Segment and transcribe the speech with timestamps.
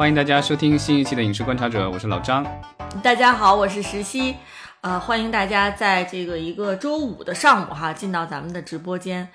[0.00, 2.42] 欢迎大家收听新一期的《影视观察者》，我是老张。
[3.02, 4.34] 大家好，我是石溪。
[4.80, 9.28] 呃，欢迎大家在这个一个周五的上午哈，进到咱们的直播间。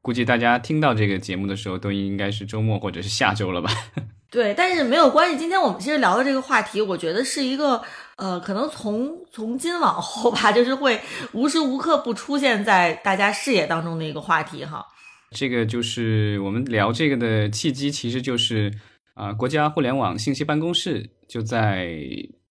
[0.00, 3.72] 估计大家听到这个节目的时候，都应该是周末或者是下周了吧？
[4.30, 5.36] 对，但是没有关系。
[5.36, 7.82] 今天我们其实聊的这个话题，我觉得是一个
[8.14, 11.00] 呃，可能从从今往后吧， 就是会
[11.32, 14.86] 无时无刻不出现在大家视野当中的一个话题哈。
[15.32, 18.72] 这个就是我们聊这个的契机，其实就是
[19.14, 21.88] 啊，国家互联网信息办公室就在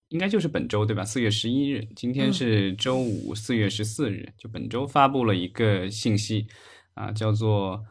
[0.07, 1.03] 应该就是本周对吧？
[1.03, 6.47] 四月十一日，今天是周五，四月十四日，就本周发布了一个信息
[6.93, 7.77] 啊，叫做《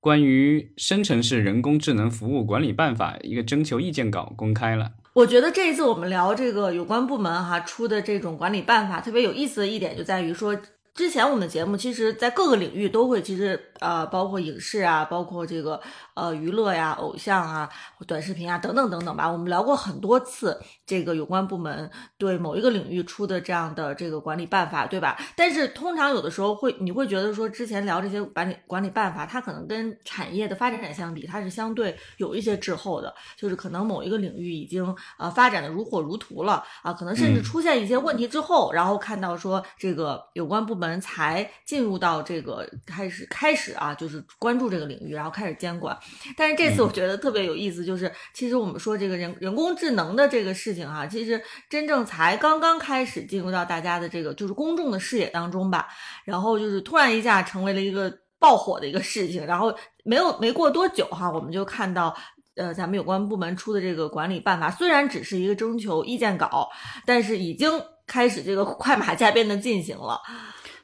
[0.00, 4.92] 关于生成式人工智能服务管理办法》一个征求意见稿公开了。
[5.12, 10.58] 我觉得这一次我们聊这个有关部门哈出的这种管理办法，特别有意思的一点就在于说。
[10.94, 15.80] 之前我们的节目，其实，在各个领域都会，其实，呃，包括影视啊，包括这个，
[16.14, 17.68] 呃，娱乐呀、偶像啊、
[18.06, 25.16] 短视频啊等等等等吧，我们聊过很多次这个有关部门对某一个领域出的这样的这个管理办法，对吧？
[25.36, 40.86] 但是通常有的时候会，你会觉得说，之前聊这些管理管理办法，它可能跟产业的发展相比，它是相对有一些滞后的，就是可能某一个领域已经呃发展的如火如荼了啊，可能甚至出现一些问题之后，然后看到说这个有关部门。
[40.98, 45.96] 才进入到这个开始开始啊，就是关注这个领域，然后开始监管。
[46.36, 55.88] 但是这次我觉得特别有意思，就是其实我们说这个人人工智能的这个事情哈，其实真正才刚刚开始进入到大家的这个就是公众的视野当中吧。
[56.24, 59.44] 然后就是突然一下成为了一个爆火的一个事情。
[59.46, 62.16] 然后没有没过多久哈，我们就看到
[62.56, 66.68] 呃咱们有关部门出的这个管理办法，虽然只是一个征求意见稿，
[67.04, 67.70] 但是已经
[68.06, 70.20] 开始这个 快马加鞭的进行了。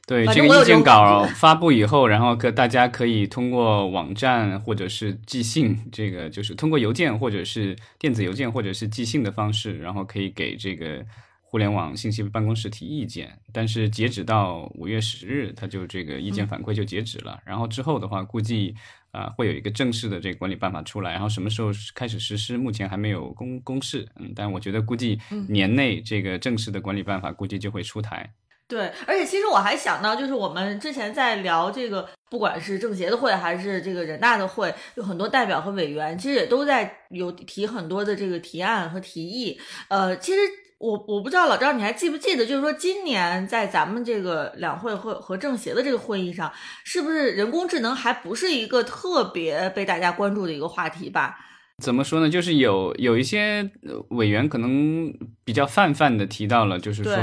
[0.05, 11.05] 对这个意见稿发布以后，然后可大家可以通过网站或者是寄信，这个就是通过邮件或者是电子邮件或者是寄信的方式，然后可以给这个
[11.41, 13.31] 互联网信息办公室提意见。
[13.53, 17.39] 但是截止到五月十日，它就这个意见反馈就截止了。
[17.45, 18.75] 然后之后的话，估计
[19.11, 21.13] 啊会有一个正式的这个管理办法出来。
[21.13, 24.05] 然后什么时候开始实施，目前还没有公公示。
[24.19, 25.17] 嗯，但我觉得估计
[25.47, 28.29] 年内这个正式的管理办法估计就会出台。
[28.73, 39.59] 对，而且其实我还想到，就是我们之前在聊这个，不管是政协的会还是这个人大的会，有很多代表和委员，其实也都在有提很多的这个提案和提议。
[39.89, 40.39] 呃，其实
[40.79, 46.51] 我我不知道老赵你还记不记得，就是说今年在咱们这个两会会和政协的这个会议上，
[46.83, 51.37] 是不是人工智能还不是一个特别被大家关注的一个话题吧？
[51.83, 52.27] 怎么说呢？
[52.27, 53.69] 就是有有一些
[54.09, 55.13] 委员可能
[55.43, 57.13] 比较泛泛的提到了，就是说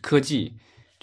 [0.00, 0.54] 科技。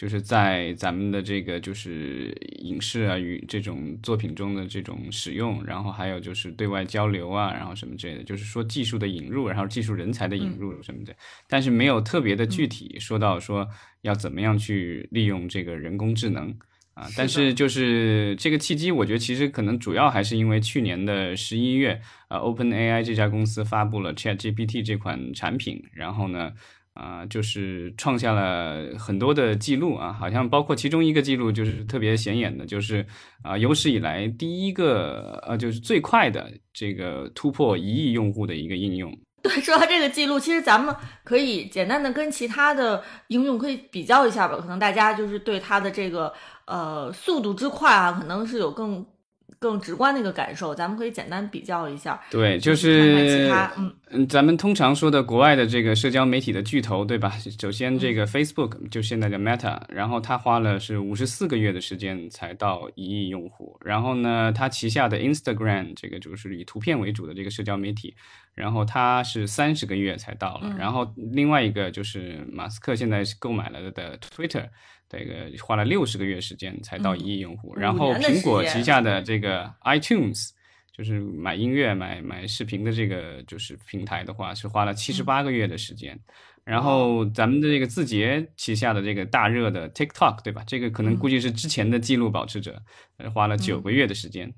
[0.02, 11.16] 就是在咱们的这个就是影视啊与这种作品中的这种使用，然后还有就是对外交流啊，然后什么之类的，就是说技术的引入，然后技术人才的引入什么的，
[11.48, 13.68] 但是没有特别的具体说到说
[14.02, 16.50] 要怎么样去利用这个人工智能
[16.96, 17.08] 啊。
[17.16, 26.54] 但是就是这个契机，我觉得其实可能主要还是因为去年的十一月啊，Open AI 这家公司发布了 Chat GPT 这款产品，然后呢。
[26.94, 33.06] 啊，就是创下了很多的记录啊，好像包括其中一个记录就是特别显眼的，就是
[33.44, 39.18] 啊有史以来第一个呃，就是最快的这个突破一亿用户的一个应用。
[39.42, 46.32] 对，说到这个记录，其实咱们可以简单的跟其他的应用可以比较一下吧，可能大家就是对它的这个
[46.68, 49.06] 呃速度之快啊，可能是有更。
[49.62, 52.20] 更直观的一个感受，咱们可以简单比较一下。
[52.32, 57.32] 对，就是，嗯嗯，咱们通常说的国外的这个社交媒体的巨头，对吧？
[57.60, 63.78] 首先这个 Facebook 就现在的 Meta，然后它花了是五十四个月的时间才到一亿用户。
[63.86, 68.16] 然后呢，它旗下的 Instagram 这个就是以图片为主的这个社交媒体，
[68.56, 70.76] 然后它是三十个月才到了。
[70.76, 74.70] 然后另外一个就是马斯克现在是购买了的 Twitter。
[75.12, 80.52] 这个花了六十个月时间才到一亿用户，然后苹果旗下的这个 iTunes，
[80.96, 86.18] 就是买音乐、买买视频的这个就是平台的话，是花了七十八个月的时间。
[86.64, 90.64] 然后咱们的这个字节旗下的这个大热的 TikTok，对吧？
[90.66, 92.82] 这个可能估计是之前的记录保持者，
[93.34, 94.54] 花了九个月的时间。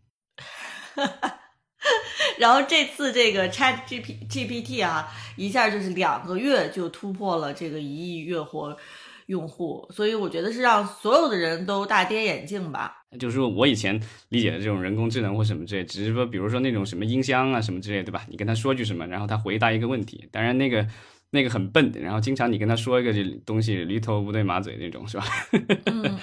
[2.38, 8.78] 然后这次这个 Chat G P G P T 啊，一下就是两个月就突破了这个一亿月活。
[9.28, 13.04] 用户，所以我觉得是让所有的人都大跌眼镜吧。
[13.20, 18.26] 就是说我以前理解的这种人工智能或什么之类，只是说，比如说那种什么音箱啊什么之类，对吧？
[18.28, 20.28] 你跟他说句什么，然后他回答一个问题。
[20.32, 20.88] 当然那个
[21.34, 25.26] 那个很笨，然后经常你跟他说一个这东西驴头不对马嘴那种，是吧？
[25.52, 26.20] 嗯嗯。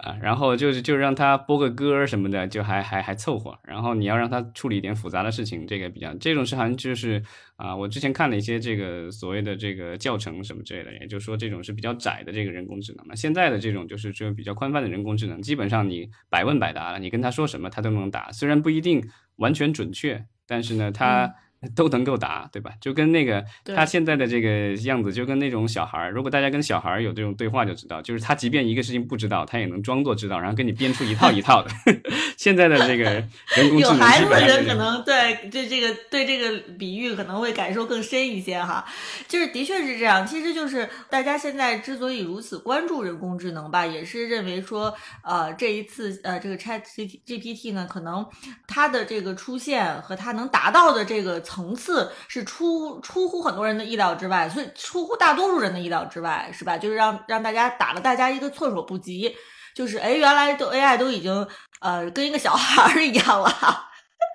[0.00, 3.54] 啊，然后就是就让他播个歌什么的，就还还还凑合。
[3.62, 7.22] 然后你要让他处理一点复杂的事情，这个比较这种是好像就是
[7.56, 13.04] 啊，我之前看了一些这个所谓的这个教程什么之类的，也就是说这种是比较窄的这个人工智能。
[13.06, 19.06] 那现在的这种就是这种比较宽泛的人工智能，基本上你百问百答了，你跟他说什么他都能答，虽然不一定
[19.36, 21.34] 完全准确，但是呢他。
[21.76, 22.72] 都能够答，对吧？
[22.80, 26.10] 就跟那个他现在的这个样子，就跟那种小孩儿。
[26.10, 31.70] 如果大家跟小孩儿有这种对话，就知道，就是他即便一个事情不知道，他也能装作知道，然后跟你编出一套一套的。
[32.38, 38.82] 现在的这个人工智能，有孩子的人可能对对这个对这个比喻可能会感受更深一些哈。
[39.28, 48.26] 就是的确是这样，其实就是大家现在之所以如此关注人工智能吧，也是认为说，呃，这一次呃这个 Chat G GPT 呢，可能
[48.66, 51.38] 它的这个出现和它能达到的这个。
[51.50, 56.78] 层次是出出乎很多人的意料之外，所以出乎大多数人的意料之外，是吧？
[56.78, 59.36] 就是让让大家打了大家一个措手不及，
[59.74, 61.48] 就是哎，原来都 AI 都已经
[61.80, 63.89] 呃跟一个小孩儿一样了。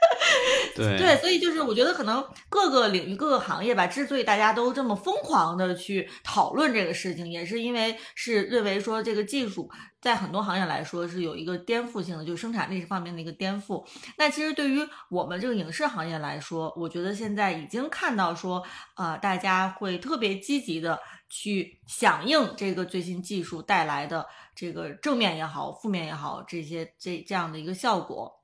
[0.76, 9.70] 对对，所以就是我觉得可能各个领域、各个行业吧，之所以大家都这么疯狂的去讨论这个事情，也是因为是认为说这个技术
[10.02, 13.86] 在很多行业来说是有一个颠覆性的，就是生产力方面的一个颠覆。
[14.18, 18.62] 那其实对于我们这个影视行业来说，我觉得现在已经看到说，
[18.98, 21.00] 呃，大家会特别积极的
[21.30, 28.35] 去响应这个最新技术带来的这个正面也好、负面也好这些这这样的一个效果。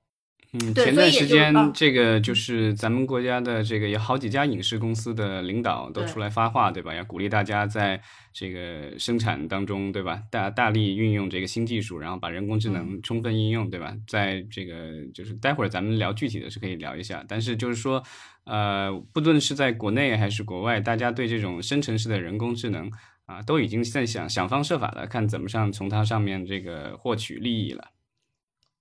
[0.54, 6.94] 嗯，前段时间这个就是咱们国家的这个有好几家影视公司的领导都出来发话，对吧？
[6.94, 8.02] 要鼓励大家在
[8.34, 10.22] 这个生产当中，对吧？
[10.30, 13.96] 大大力运用这个新技术，然后把人工智能充分应用，对吧？
[14.06, 18.04] 在这个就是待会儿咱们聊具体的是可以聊一下，但是就是说，
[18.44, 22.92] 呃，不论是在国内还是国外，大家对这种生成式的人工智能
[23.26, 27.86] 啊，都已经在想想方设法的看怎么上从它上面这个获取利益了。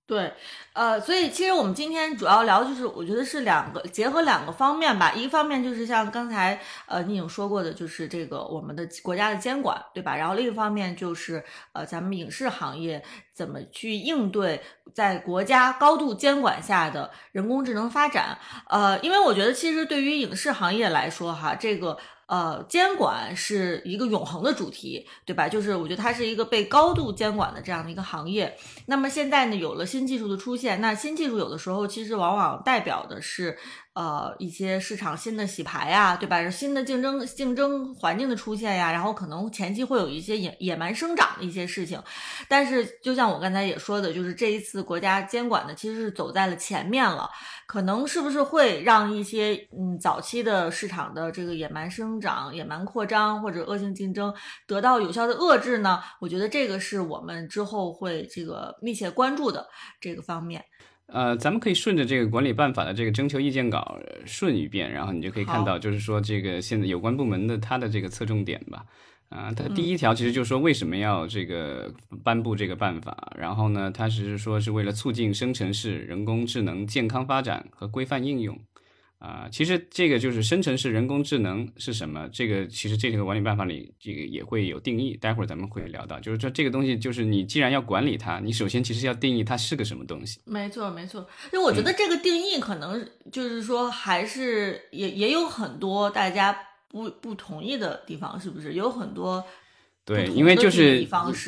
[0.07, 0.33] 对，
[0.73, 5.13] 呃，所以其实我们今天主要聊就是，我觉得是两个结合两个方面吧。
[5.13, 10.13] 一方面就是像刚才呃你已经说过的，就是这个我们的国家的监管，对吧？
[10.17, 13.01] 然后另一方面就是呃咱们影视行业
[13.41, 14.61] 怎么去应对
[14.93, 18.37] 在国家高度监管下的人工智能发展。
[18.69, 21.97] 呃，因为我觉得其实对于影视行业来说，哈，这个。
[22.27, 25.49] 呃，监管是一个永恒的主题，对吧？
[25.49, 28.57] 就是我觉得它是一个被高度监管的这样的一个行业。
[28.85, 33.57] 那么现在呢，有了新技术的出现，那新技术有的时候其实往往代表的是。
[33.93, 36.49] 呃，一些市场新的洗牌呀，对吧？
[36.49, 42.01] 新的竞争竞争环境的出现呀，然后可能前期会有一些野野蛮生长的一些事情，
[42.47, 47.29] 但是就像我刚才也说的，就是这一次国家监管呢，其实是走在了前面了，
[47.67, 54.33] 可能是不是会让一些嗯早期的市场的这个野蛮生长、野蛮扩张或者恶性竞争
[54.65, 56.01] 得到有效的遏制呢？
[56.21, 59.67] 我觉得这个是我们之后会这个密切关注的
[59.99, 60.63] 这个方面。
[61.11, 68.85] 呃，咱们可以顺着这个管理办法的这个征求意见稿顺一遍，然后你就可以看到，就是说这个现在有关部门的它的这个侧重点吧。
[69.29, 71.89] 啊，它第一条其实就是说为什么要这个
[72.23, 78.59] 颁布这个办法，然后呢，它只是说是为了促进生成式人工智能健康发展和规范应用。
[79.21, 82.27] 啊，其实这个就是生成式人工智能是什么？
[82.33, 86.19] 这个其实这个管理办法里这个也会有定义，待会儿咱们会聊到。
[86.19, 90.39] 就是说这个东西，就是你既然要管理它，你首先其实要定义它是个什么东西。
[90.43, 91.21] 没错，没错。
[91.53, 98.73] 因为我觉得这个定义可能就是说还是也也有很多大家不不同意的地方，是不是？
[98.73, 99.45] 有很多。
[100.03, 101.07] 对，因为就是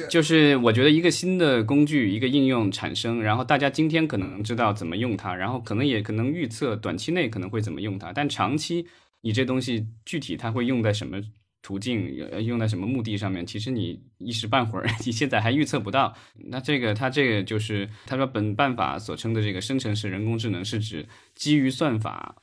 [0.10, 8.86] 就是，我觉得一个新的工具、一个应用产生，然后大家今天可能知道怎么用它，然后可能也可能预测短期内可能会怎么用它，但长期
[9.22, 11.20] 你这东西具体它会用在什么
[11.64, 12.14] 途径、
[12.46, 16.14] 用在什么目的上面，其实你一时半会儿 你现在还预测不到。
[16.36, 22.36] 那这个它这个就是他说本办法所称的这个生成式人工智能，是指基于算法。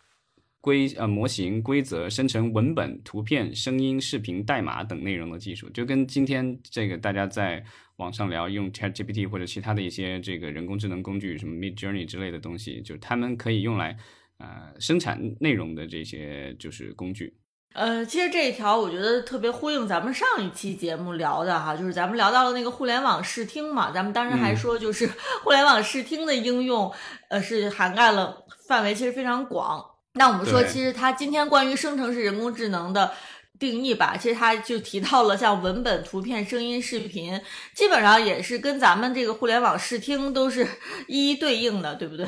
[0.60, 7.64] 规呃模型规则生成文本、图片、声音、视频、代码等内容的技术，就跟今天这个大家在
[7.96, 13.96] 网上聊用 ChatGPT 或者其他的一些这个人工智能工具，什么 Midjourney 之类的东西，就是他们可以用来
[14.38, 17.36] 呃生产内容的这些就是工具。
[17.72, 25.06] 呃，其实这一条我觉得特别呼应咱们上一期节目聊的哈，就是咱们聊到了那个互联网视听嘛，咱们当时还说就是
[25.44, 26.92] 互联网视听的应用，
[27.28, 29.84] 呃是涵盖了范围其实非常广。
[30.14, 33.12] 那我们说，其实它今天关于生成式人工智能的
[33.58, 37.40] 定义吧，其实它就提到了像文本、图片、声音、视频，
[37.74, 40.66] 基本上也是跟咱们这个互联网视听都是
[41.06, 42.26] 一一对应的，对不对？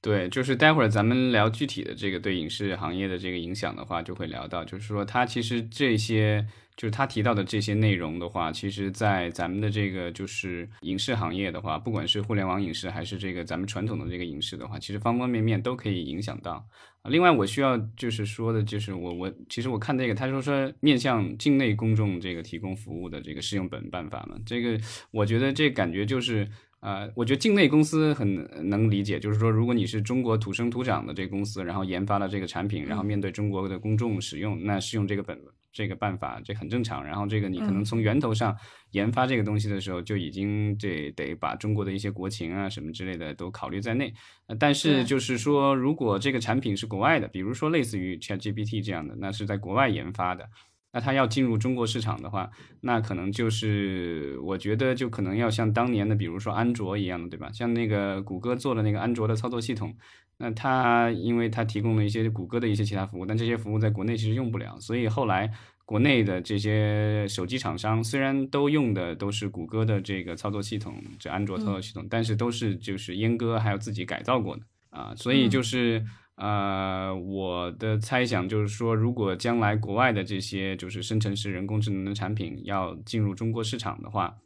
[0.00, 6.46] 对，就是待会儿咱们聊具体的这个对影视行业的这个影响的话，就会聊到，就是说它其实这些。
[6.76, 16.64] 就是他提到的这些内容的话，其实，在咱们的这个就是影视行业的话，不管是互联网影视还是这个咱们传统的这个影视的话，其实方方面面都可以影响到。
[17.04, 24.78] 另外，我需要就是说的，就是我我其实我看这个，他说说面向境内公众这个提供服务的这个适用本办法嘛，这个
[25.10, 26.48] 我觉得这感觉就是。
[26.80, 35.36] 呃，我觉得境内公司很能理解，就是说，如果你是中国土生土长的这个公司，然后研发了这个产品，然后面对中国的公众使用，那适用这个本
[35.76, 37.04] 这个办法，这很正常。
[37.04, 38.56] 然后这个你可能从源头上
[38.92, 44.10] 研发这个东西的时候，就已经这得把中国的一些国情啊什么之类的都考虑在内。
[44.58, 50.48] 但是就是说，如果这个产品是国外的，比如说类似于 ChatGPT 这样的，那是在国外研发的。
[50.92, 52.48] 那它要进入中国市场的话，
[52.80, 57.50] 那可能就是我觉得就可能要像当年的，比如说安卓一样的，对吧？
[57.52, 59.94] 像那个谷歌做的那个安卓的操作系统，
[60.38, 65.50] 那它因为它提供了一些谷歌的一些其他服务，但这些服务在国内其实用不了，所以后来
[65.84, 76.04] 国内的这些手机厂商虽然都用的都是谷歌的这个操作系统，这安卓操作系统，但是都是就是阉割还有自己改造过的啊，所以就是。
[76.38, 84.36] 呃，我的猜想就是说，如果将来国外的这些就是生成式人工智能的产品要进入中国市场的话，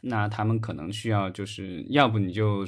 [0.00, 2.64] 那他们可能需要就是要不你就。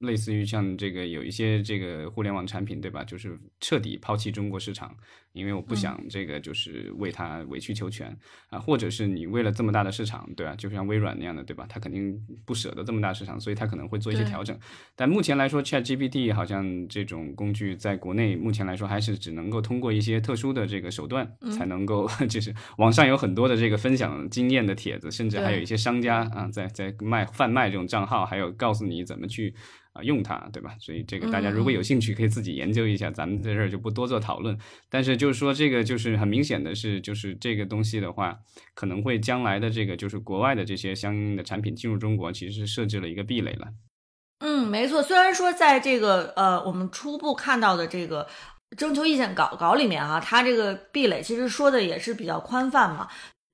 [0.00, 3.04] 类似于像这个有一些这个互联网产品，对吧？
[3.04, 4.96] 就是彻底抛弃中国市场，
[5.32, 8.16] 因为我不想这个就是为他委曲求全
[8.48, 10.54] 啊，或者是你为了这么大的市场，对吧？
[10.56, 11.66] 就像微软那样的，对吧？
[11.68, 14.58] 他肯定不舍得这么大市场，所以他可能会做一些调整。
[14.96, 29.54] 但目前来说，ChatGPT 好像这种工具在国内目前来说还是只能够通过一些特殊的这个手段才能够， 就是网上有很多的这个分享经验的帖子，甚至还有一些商家啊在在卖贩卖这种账号，还有告诉你怎么去。
[29.92, 30.76] 啊，用它，对吧？
[30.78, 34.56] 所以这个大家如果有兴趣，可以自己研究一下，咱们在这儿就不多做讨论。
[34.88, 38.38] 但是就是说，这个就是很明显的是，就是这个东西的话，
[38.74, 43.68] 可能会将来的这个就是国外的这些相应的产品进入中国，其实是设置了一个壁垒了。
[44.38, 45.02] 嗯，没错。
[45.02, 48.26] 虽然说在这个呃，我们初步看到的这个
[48.78, 53.06] 征求意见稿稿里面啊，它这个壁垒其实说的也是比较宽泛嘛。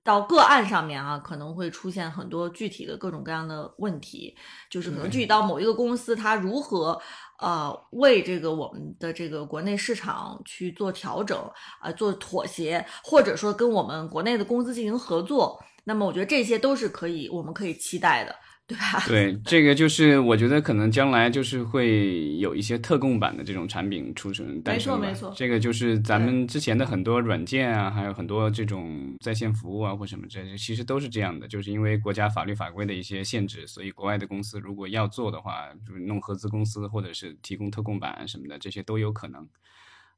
[0.05, 4.37] 到个案上面啊，可能会出现很多具体的各种各样的问题，
[4.71, 7.03] 就是可能具体到某一个公司，它如何
[7.38, 11.38] 呃为这个我们的这个国内市场去做调整
[11.81, 18.35] 啊，做妥协，或者说跟我们国内的公司进行合作，那么我觉得这些都是可以，我们可以期待的。
[18.69, 19.01] 对吧？
[19.07, 25.35] 对，这个就是我觉得可能将来就是会有一些特供版的这种产品出生诞生没错，没错。
[25.37, 39.49] 这个就是咱们之前的很多软件啊，还有很多这种在线服务啊或什么这些，其实都是这样的，就是因为国家法律法规的一些限制，所以国外的公司如果要做的话，就是弄合资公司或者是提供特供版什么的，这些都有可能。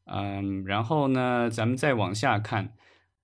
[0.07, 2.73] 嗯，然后呢，咱们再往下看。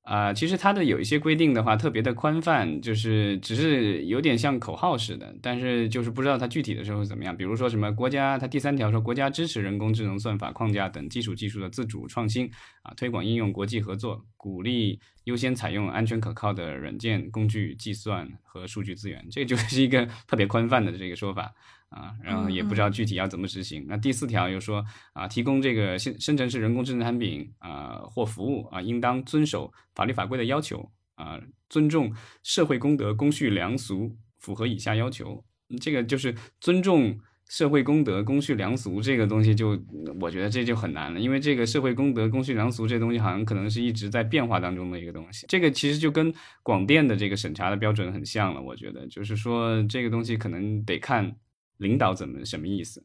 [0.04, 7.34] 啊，其实它的有一些规定的话，特别的宽泛，就是只是有点像口号似的，但是就是不知道它具体的时候怎么样。
[7.34, 12.50] 比如说什么国家，它第三条说国家支持人工智能算法框架等基础技术的自主创新，
[12.82, 21.54] 啊，推广应用国际合作，鼓励优先采用安全可靠的软件工具、计算和数据资源，这就是一个特别宽泛的这个说法。
[21.94, 23.86] 啊，然后也不知道具体要怎么执行。
[23.88, 35.44] 那第四条又说啊，提供这个生生成式人工智能产品啊或服务啊，应当遵守法律法规的要求啊，尊重社会公德、公序良俗，符合以下要求。
[35.80, 37.16] 这个就是尊重
[37.48, 39.80] 社会公德、公序良俗这个东西，就
[40.20, 45.46] 我觉得这就很难了，因为这个社会公德、公序良俗这东西好像可能是一直在变化当中的一个东西。
[45.48, 46.34] 这个其实就跟
[46.64, 51.36] 广电的这个审查的标准很像了，我觉得就是说这个东西可能得看。
[51.84, 53.04] 领导怎么什么意思？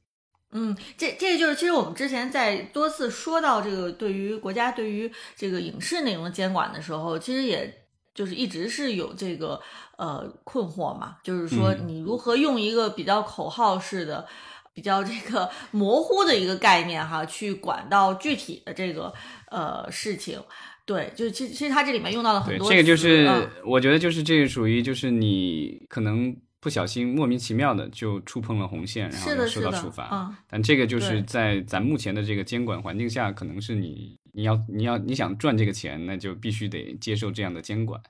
[0.51, 7.71] 嗯，这这个就是其实我们之前在多次说到这个对于国家对于这个影视内容的监管的时候，其实也
[8.15, 9.62] 就是一直是有这个
[10.00, 14.27] 呃困惑嘛，就是说你如何用一个比较口号式的、
[14.74, 19.13] 比较这个 模糊的一个概念哈，去管到具体的这个
[19.51, 20.41] 呃事情。
[20.83, 22.67] 对，就其实其实它这里面用到了很多。
[22.67, 26.36] 这个就是我觉得就是这个属于就是你可能。
[26.62, 30.36] 不小心莫名其妙的就触碰了红线，然后受到处罚。
[30.48, 38.01] 但这个就是在咱目前的这个监管环境下，可能是你你要你要你想赚这个钱，那就必须得接受这样的监管。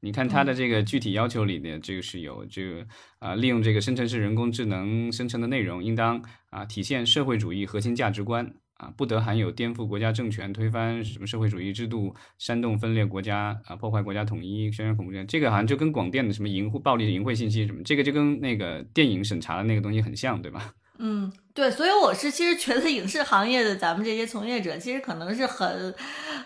[0.00, 2.86] 你看它的这个具体要求里面这个是有这个
[3.18, 8.54] 啊，利用这个生成式人工智能生成的内容，应当啊体现社会主义核心价值观。
[8.76, 20.72] 啊，不得含有颠覆国家政权、推翻什么社会主义制度、煽动分裂国家啊、破坏国家统一、宣传恐怖片，这个好像就跟广电的什么淫秽、暴力、淫秽信息什么，这个就跟那个电影审查的那个东西很像，对吧？
[20.98, 25.94] 嗯，对，所以我是其实觉得影视行业的咱们这些从业者，其实可能是很，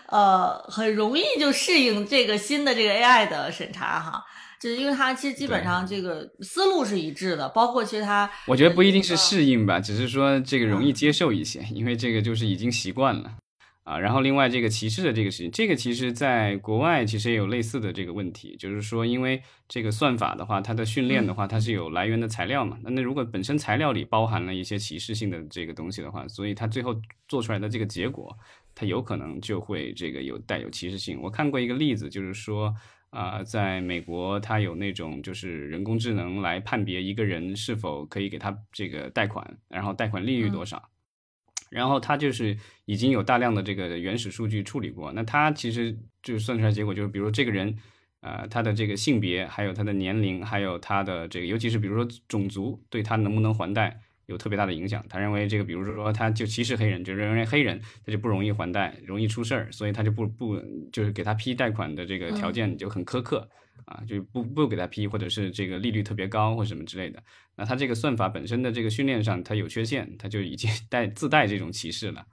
[0.07, 4.21] 呃，很容易就适应这个新的这个 AI 的审查哈，
[4.61, 13.37] 就是因为它其实基本上这个思路是一致的，包括其实它，我觉得不一定是适应吧，只是说这个容易接受一些，因为这个就是已经习惯了。
[13.83, 26.95] 啊，然后另外这个歧视的这个事情，这个其实在国外其实也有类似的这个问题，就是说，因为这个算法的话，它的训练的话，它是有来源的材料嘛，那那如果本身材料里包含了一些歧视性的这个东西的话，所以它最后
[27.27, 28.37] 做出来的这个结果，
[28.75, 31.19] 它有可能就会这个有带有歧视性。
[31.19, 32.71] 我看过一个例子，就是说
[33.11, 40.89] 啊，在美国，它有那种就是人工智能来判别一个人是否可以给他这个贷款，然后贷款利率多少。
[41.69, 47.77] 然后他就是已经有大量的这个原始数据处理过，那他其实就算出来结果就是，比如这个人，
[48.19, 55.05] 呃，他的这个性别，还有他的年龄，还有他的这个，尤其是比如说种族，对他能不能还贷有特别大的影响。
[55.07, 60.59] 他认为这个，比如说他就歧视黑人，就认为黑人他就不容易还贷，容易出事儿，所以他就不不
[60.91, 63.47] 就是给他批贷款的这个条件就很苛刻。
[63.85, 67.21] 啊，就不不给他批，或者是这个利率特别高或什么之类的，
[67.55, 72.23] 那他这个算法本身的这个训练上，它有缺陷，它就已经 带自带这种歧视了。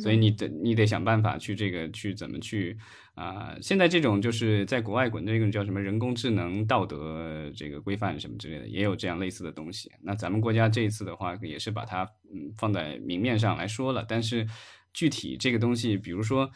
[0.00, 2.76] 所以你得你得想办法去这个去怎么去
[3.18, 3.56] 啊？
[3.60, 9.90] 现在这种就是在国外滚的那种叫什么人工智能道德这个规范什么之类的，也有这样类似的东西。
[10.02, 14.46] 那咱们国家这一次的话，也是把它嗯放在明面上来说了，但是
[14.92, 16.50] 具体这个东西，比如说。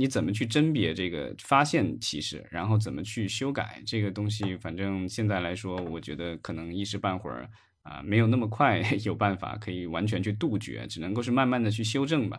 [0.00, 4.56] 你怎么去甄别这个发现歧视，然后怎么去修改这个东西？
[4.56, 7.50] 反正现在来说，我觉得可能一时半会儿
[7.82, 12.38] 啊，没有那么快 有办法可以完全去杜绝，只能够是慢慢的去修正吧。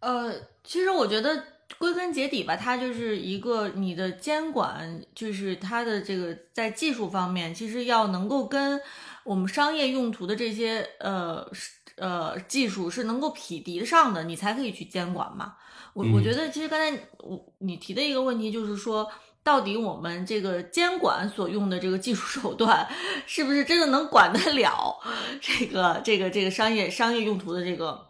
[0.00, 0.32] 呃，
[0.64, 8.80] 其实我觉得归根结底吧，它就是一个你的监管，就是它的这个在技术方面，其实要能够跟
[9.24, 11.46] 我们商业用途的这些呃
[11.96, 15.54] 呃技术是能够匹敌上的，你才可以去监管嘛。
[15.94, 19.08] 我我觉得其实刚才我你提的一个问题就是说，
[19.42, 22.86] 到底我们这个监管所用的这个技术手段，
[23.26, 25.00] 是不是真的能管得了
[25.40, 28.06] 这个这个这个商业商业用途的这个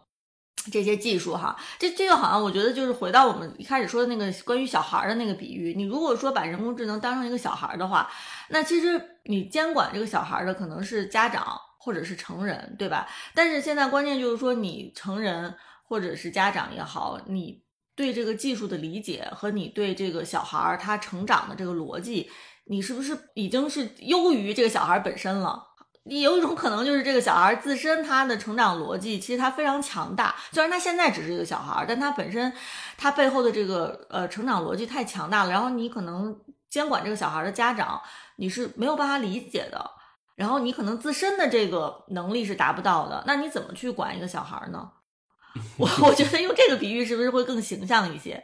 [0.70, 1.56] 这些技术哈？
[1.78, 8.10] 这这个好像我觉得就是回到我们一开始说的那个关于小孩的那个比喻，你如果说把人工智能当成一个小孩的话，
[8.48, 13.08] 那其实你监管这个小孩的可能是家长或者是成人，对吧？
[13.34, 17.62] 但是现在关键就是说，你成人或者是家长也好，你。
[17.96, 22.28] 对这个技术的理解和你对这个小孩他成长的这个逻辑，
[22.64, 25.62] 你是不是已经是优于这个小孩本身了？
[26.04, 32.52] 你有一种可能就是这个小孩自身他的成长逻辑其实他非常强大，虽然他现在只是一个小孩，但他本身
[32.96, 35.50] 他背后的这个呃成长逻辑太强大了。
[35.50, 36.38] 然后你可能
[36.68, 38.00] 监管这个小孩的家长
[38.36, 39.90] 你是没有办法理解的，
[40.36, 44.90] 然后你可能自身的这个能力是达不到的，那你怎么去管一个小孩呢？
[45.78, 48.42] 我我觉得用这个比喻是不是会更形象一些？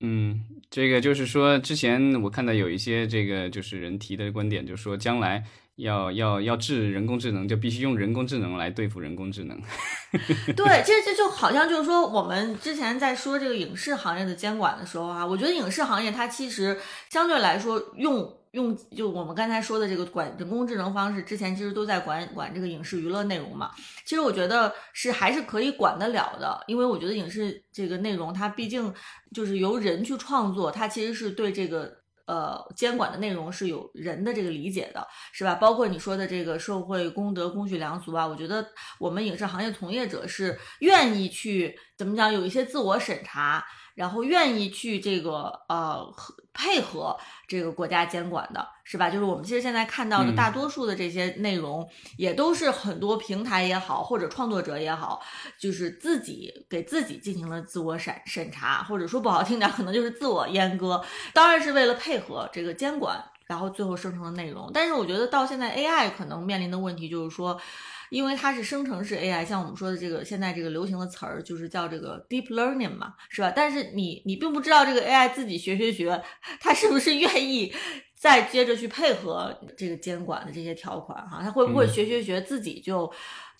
[0.00, 5.42] 嗯，这个就是说，之前我看到有一些这个就是人提的观点，就是说将来
[5.76, 9.60] 要要要治人工智能，就必须用人工智能来对付人工智能。
[10.56, 16.78] 对，这这就好像就是说，我们之前在说这个影视行业的监管的时候啊，我觉得影视行业它其实
[17.10, 18.38] 相对来说用。
[18.54, 23.72] 用就我们刚才说的这个管人工智能方式，之前其实都在管管这个影视娱乐内容嘛。
[24.04, 28.94] 其实我觉得是还是可以管得了的，因为我觉得影视这个内容它毕竟
[29.34, 31.92] 就是由人去创作，它其实是对这个
[32.26, 35.54] 呃监管的内容是有人的这个理解的，是吧？
[35.56, 38.66] 包括你说的这个社会公德、公序良俗啊，我觉得
[38.98, 43.64] 我们影视行业从业者是愿意去怎么讲，有一些自我审查。
[43.94, 46.04] 然后愿意去这个呃
[46.52, 49.08] 配合这个国家监管的是吧？
[49.08, 55.22] 就是我们其实现在看到的大多数的这些内容，也都是很多平台也好，或者创作者也好，
[55.58, 64.70] 就是自己给自己进行了自我审审查，或者说不好听点，可能就是自我阉割，当然是为了配合这个监管，然后最后生成的内容。
[64.74, 67.60] 但是我觉得到现在 AI 可能面临的问题就是说。
[68.10, 73.52] 因为它是生成式 AI，像我们说的这个现在这个流行的词儿就是叫这个 deep learning 嘛，是吧？
[73.54, 76.22] 但是你你并不知道这个 AI 自己学学学，
[76.60, 77.74] 它是不是愿意
[78.16, 81.40] 再接着去配合这个监管的这些条款哈？
[81.42, 83.12] 它会不会学学学自己就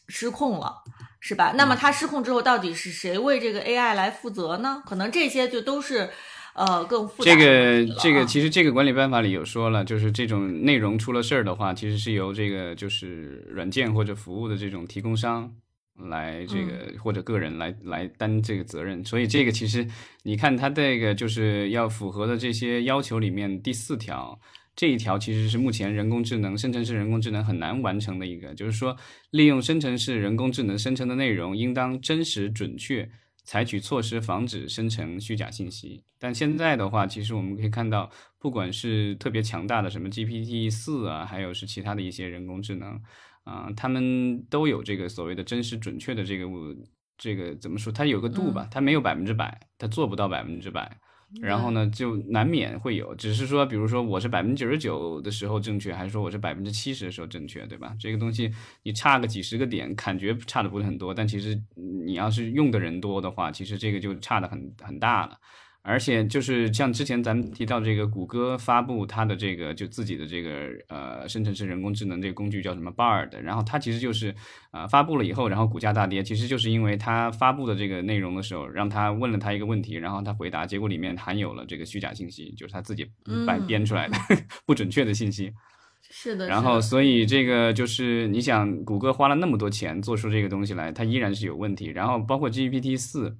[0.08, 0.74] 失控了，
[1.20, 1.54] 是吧？
[1.56, 4.82] 那么它失控之后，到底是谁为这个 AI 来负责呢？
[4.86, 6.10] 可能这些就都是。
[6.54, 7.30] 呃，更复杂。
[7.30, 15.52] 这个这个其实这个管理办法里有说了，就是这种内容出了事儿的话，其实是由这个就是软件或者服务的这种提供商
[16.10, 19.04] 来这个或者个人来来担这个责任。
[19.04, 19.86] 所以这个其实
[20.22, 24.38] 你看它这个就是要符合的这些要求里面第四条，
[24.76, 28.96] 这一条其实是目前人工智能生成式人工智能很难完成的一个，就是说
[29.30, 33.08] 利用生成式人工智能生成的内容应当真实准确，
[33.44, 36.02] 采取措施防止生成虚假信息。
[36.18, 43.00] 但现在的话，其实我们可以看到，不管是特别强大的什么 GPT 四啊，还有是其他的一些人工智能
[43.44, 46.46] 啊，他们都有这个所谓的真实准确的这个
[47.18, 47.92] 这个怎么说？
[47.92, 50.98] 它有个度吧，它没有百分之百，它做不到百分之百。
[51.40, 57.94] 然后呢，就难免会有，只是说，比如说我是百分之九十九的时候正确，还是说我是百分之七十的时候正确，对吧？
[57.98, 61.60] 这个东西你差个几十个点，感觉差的不是很多，但其实
[62.04, 65.38] 你要是用的人多的话，其实这个就差的很很大了。
[65.86, 74.34] 而且就是像之前咱们提到这个谷歌发布它的这个就自己的这个呃生成式人工智能这个工具叫什么 Bard，然后它其实就是
[74.70, 83.06] 啊发布了以后，然后股价大跌，其实就是因为它发布的这个内容的时候，让他问了他一个问题，然后他回答，结果里面含有了这个虚假信息，就是他自己
[83.46, 84.16] 编编出来的
[84.64, 85.52] 不准确的信息。
[86.10, 86.48] 是的。
[86.48, 91.88] 然后所以这个就是你想，谷歌花了那么多钱做出这个东西来，它依然是有问题。
[91.88, 93.36] 然后包括 GPT 四。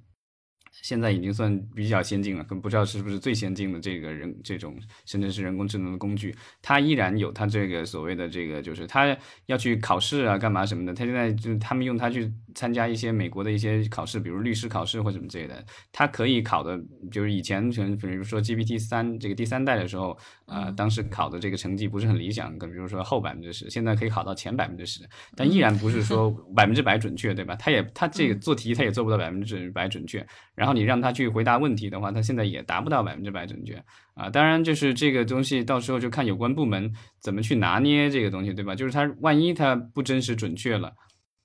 [0.85, 9.17] 现在已经算比较先进了，可不知道是不是最先进的这个人这种甚至是人工智能的工具，它依然有它这个所谓的这个，就是它
[9.47, 10.93] 要去考试啊，干嘛什么的。
[10.93, 16.79] 它现在就是他们用它去参加一些美国的一些考试，比如律师考试或什么之类的，他可以考的，
[17.11, 20.15] 就是以前可能比如说 GPT 三这个第三代的时候，
[20.45, 25.01] 呃，当时考的这个成绩不是很理想，可比如说后百分之十，现在可以考到前百分之十，
[25.35, 27.55] 但依然不是说 百分之百准确，对吧？
[27.55, 30.75] 他也他这个做题他也做不到百分之百准确，然后。
[30.75, 33.81] 你让他去回答问题的话，他现在也达不到百分之百准确
[34.13, 34.29] 啊。
[34.29, 38.75] 当然，就是这个东西到时候就看有关部门怎么去拿捏这个东西，对吧？
[38.75, 40.91] 就是他万一他不真实准确了，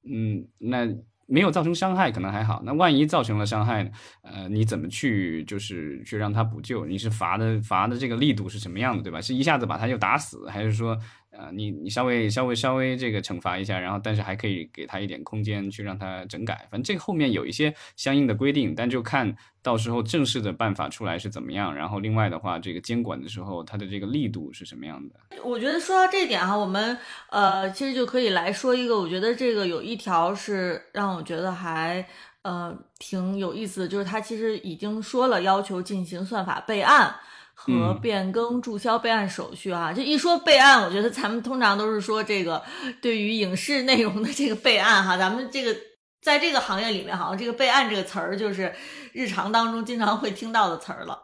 [0.04, 0.88] 嗯，那
[1.26, 2.62] 没有造成伤害可能还好。
[2.64, 3.90] 那万一造成了伤害呢？
[4.22, 6.84] 呃，你怎么去就是去让他补救？
[6.84, 9.20] 你是罚的罚的这个力度是什么样的，对吧？
[9.20, 10.98] 是一下子把他就打死，还是说？
[11.40, 21.74] 啊，你你稍微稍微稍微这个惩罚一下，然后但是还可以给他一点空间去让他整改，反正这个后面有一些相应的规定，但就看到时候正式的办法出来是怎么样。
[21.74, 25.14] 然后另外的话，这个监管的时候，它的这个力度是什么样的？
[25.42, 26.98] 我觉得说到这点哈，我们
[27.30, 32.06] 呃其实就可以来说一个，我觉得这个有一条是让我觉得还
[32.42, 37.14] 呃挺有意思的，就是他其实已经说了要求进行算法备案。
[37.62, 42.62] 和变更注销备案手续啊，就一说备案，我觉得咱们通常都是说这个
[43.02, 45.76] 对于影视内容的这个备案哈，咱们这个
[46.22, 48.74] 在这个行业里面，好像这个备案这个词儿就是
[49.12, 51.18] 日常当中经常会听到的词儿了。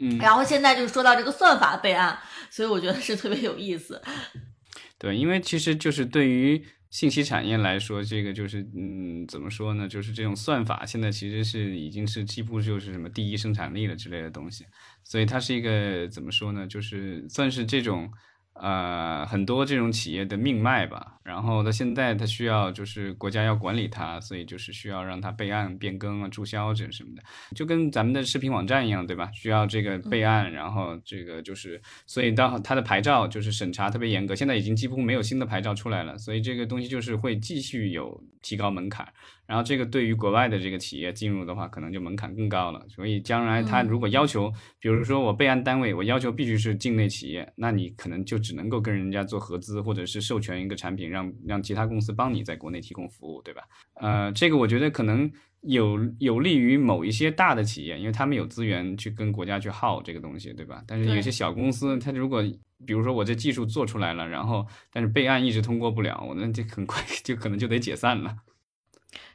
[0.00, 2.16] 嗯，然后现在就说到这个算法备案，
[2.48, 4.00] 所以我觉得是特别有意思。
[4.98, 6.64] 对，因为其实就是对于。
[6.92, 9.88] 信息产业来说，这个就是嗯，怎么说呢？
[9.88, 14.66] 就是这种算法现在其实是已经是几乎就是什么第一生产力了之类的东西，
[15.04, 16.66] 所以它是一个怎么说呢？
[16.66, 18.10] 就是算是这种。
[18.54, 27.22] 呃，很多这种企业的命脉吧，然后它现在它需要就是国家要管理它，所以就是需要让它备案、变更啊、注销这什么的，
[27.56, 29.30] 就跟咱们的视频网站一样，对吧？
[29.32, 39.10] 需要这个备案，然后这个就是，所以到它的牌照就是审查特别严格，现在已经几乎没有新的牌照出来了，所以这个东西就是会继续有提高门槛。
[39.46, 42.82] 然后这个对于国外的这个企业进入的话，可能就门槛更高了。
[42.88, 53.62] 所以将来他如果要求，比如说我备案单位，我要求必须是境内企业，那你可能就只能够跟人家做合资，或者是授权一个产品，让让其他公司帮你在国内提供服务，对吧？
[53.94, 55.30] 呃，这个我觉得可能
[55.62, 60.82] 有有利于某一些大的企业，因为他们有资源去跟国家去耗这个东西，对吧？
[60.86, 62.42] 但是有些小公司，他如果
[62.86, 68.34] 比如说我这技术做出来了，然后但是备案一直通过不了，我那这很快 就可能就得解散了。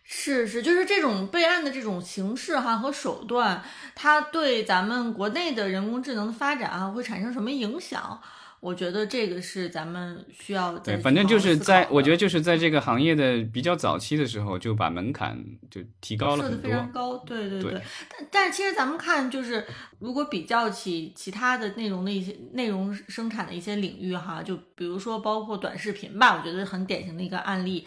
[0.10, 3.62] 是是，就是这种备案的这种形式哈和手段，
[3.93, 8.17] 它对咱们国内的人工智能的发展啊会产生什么影响？
[8.62, 15.38] 我觉得这个是咱们需要对，反正就是在我觉得就是在这个行业的比较早期的时候，就把门槛
[15.70, 17.17] 就提高了很多，非常高。
[17.17, 19.63] 对对对，但但其实咱们看，就是
[20.00, 27.86] 如果比较起其他的内容的一些内容生产的一些领域哈，就比如说包括短视频吧，我觉得很典型的一个案例。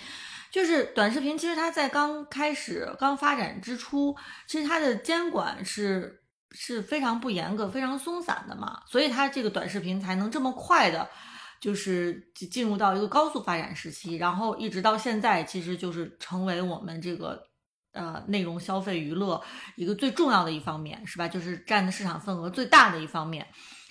[0.50, 11.08] 就是短视频，其实它在刚开始、刚发展之初，其实它的监管是是非常不严格、非常松散的嘛，所以它这个短视频才能这么快的，
[11.60, 17.40] 就是进入到一个高速发展时期，然后一直到现在，其实就是成为我们这个
[17.92, 19.40] 呃内容消费娱乐
[19.76, 21.28] 一个最重要的一方面，是吧？
[21.28, 23.46] 就是占的市场份额最大的一方面，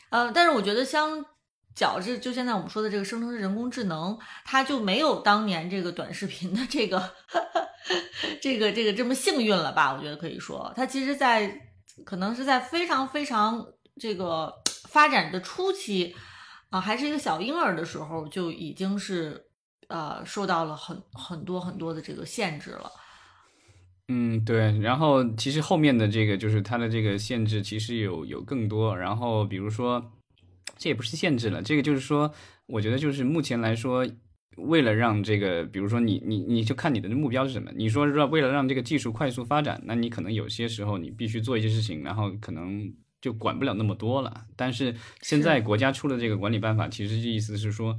[0.09, 1.25] 呃，但是我觉得相。
[1.75, 7.11] 角这就现在我们说的这个生成式人工智能，它就没有当年这个短视频的这个
[8.41, 9.93] 这个这个这么幸运了吧？
[9.93, 11.61] 我觉得可以说，它其实，在
[12.05, 13.65] 可能是在非常非常
[13.97, 14.53] 这个
[14.89, 16.15] 发展的初期，
[16.69, 19.45] 啊还是一个小婴儿的时候，就已经是
[19.87, 22.91] 呃受到了很很多很多的这个限制了。
[24.11, 24.79] 嗯，对。
[24.79, 28.97] 然后其实后面的这个就是它的这个限制其实有有更多。
[28.97, 30.03] 然后比如说，
[30.79, 32.33] 这也不是限制了，这个就是说，
[32.65, 34.07] 我觉得就是目前来说。
[34.57, 37.71] 为了让这个，比如说你你你就看你的目标是什么？
[37.77, 44.47] 你说是为了让这个技术快速发展，那你可能有些时候你必须做一些事情，然后可能就管不了那么多了。
[44.57, 47.97] 但是现在国家出的这个管理办法，其实意思是说，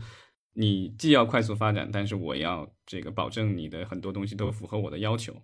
[0.53, 5.35] 你既要快速发展，但是我要这个保证你的很多东西都符合我的要求。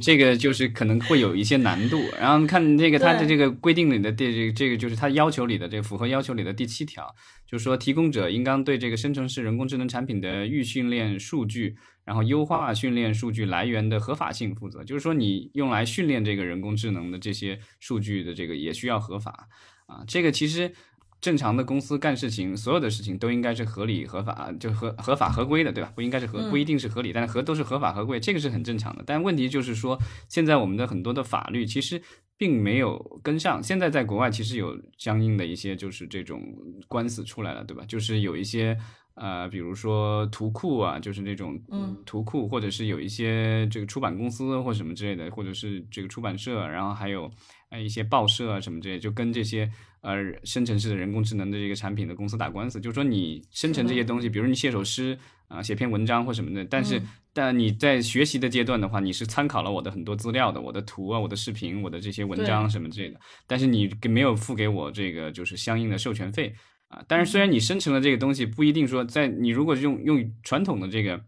[0.00, 7.14] 这个就是可能会有一些难度，然后看这个它的这个规定里的第这个这个就是它要求里的这个符合要求里的第七条，
[7.46, 19.48] 就是说提供者应当对这个生成式人工智能产品的预训练数据，然后优化训练数据来源的合法性负责，就是说你用来训练这个人工智能的这些数据的这个也需要合法。
[19.86, 20.72] 啊，这个其实。
[21.20, 25.92] 正常的公司干事情，所有的事情都应该是合理合法，就合合法合规的，对吧？
[25.94, 29.02] 不应该是合，不一定是合理，但是合都是合法合规，这个是很正常的。
[29.04, 32.00] 但问题就是说，现在我们的很多的法律其实
[32.36, 33.60] 并没有跟上。
[33.60, 36.40] 现在在国外其实有相应的一些就是这种
[36.86, 37.84] 官司出来了，对吧？
[37.88, 38.78] 就是有一些
[39.14, 41.60] 呃，比如说图库啊，就是那种
[42.06, 47.28] 图库，或者是有一些这个出版公司或什么之类的，或者是这个出版社，然后还有
[47.70, 49.68] 呃一些报社啊什么之类，就跟这些。
[50.00, 66.54] 呃，生成式的人工智能的这个产品的公司打官司，就是说你生成这些东西，比如你写首诗啊，写篇文章或什么的，但是但你在学习的阶段的话，你是参考了我的很多资料的，我的图啊，我的视频，我的这些文章什么之类的，但是你没有付给我这个就是相应的授权费
[66.88, 67.02] 啊。
[67.08, 71.20] 但是虽然你生成了这个东西，不一定说在你如果用用传统的这个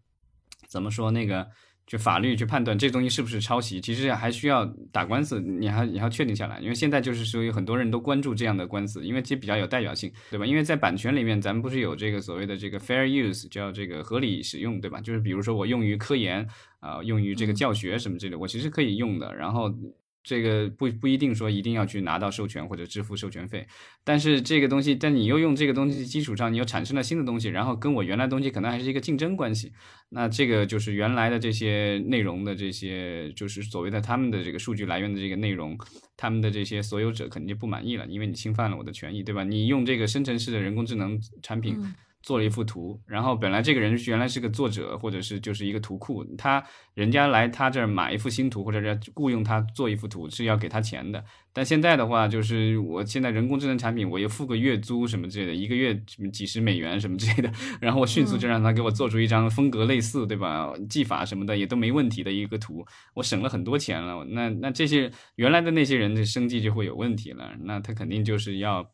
[0.69, 1.49] 怎么说那个。
[1.91, 6.61] 就法律去判断这东西是不是抄袭，其实还需要打官司，你还你还要确定下来。
[6.61, 10.47] 因为现在就是说有很多人都关注这样的官司，因为其实比较有代表性，对吧？
[10.47, 15.01] 因为在版权里面，咱们不是有这个所谓的这个 fair use，叫这个合理使用，对吧？
[15.01, 16.47] 就是比如说我用于科研
[16.79, 19.35] 啊，用于这个教学什么之类的，我其实可以用的。
[19.35, 19.75] 然后。
[20.23, 23.67] 这个不不一定说一定要去拿到授权或者支付授权费，
[24.05, 29.73] 但是这个东西，但你又用这个东西基础上，你又产生了新的东西，然后跟我原来东西可能还是一个竞争关系，
[30.11, 35.79] 那这个就是原来的这些内容的这些，就是所谓的他们的这个数据来源的这个内容，
[36.17, 39.43] 他们的这些所有者肯定就不满意了，因为你侵犯了我的权益，对吧？
[39.43, 41.79] 你用这个生成式的人工智能产品。
[42.23, 46.63] 做了一幅图，然后本来这个人原来是个作者，或者是就是一个图库，他
[46.95, 51.25] 人家来他这儿买一幅新图，或者是雇佣他做一幅图是要给他钱的。
[51.53, 60.73] 但现在的话，就是我现在人工智能产品，我又付个月租什么之类的，一个月什么几十美元什么之类的， 然后我迅速就让他给我做出一张风格类似，对吧？
[60.89, 64.25] 技法什么的也都没问题的一个图，我省了很多钱了。
[64.27, 68.91] 那那这些原来的那些人的生计就会有问题了，那他肯定就是要。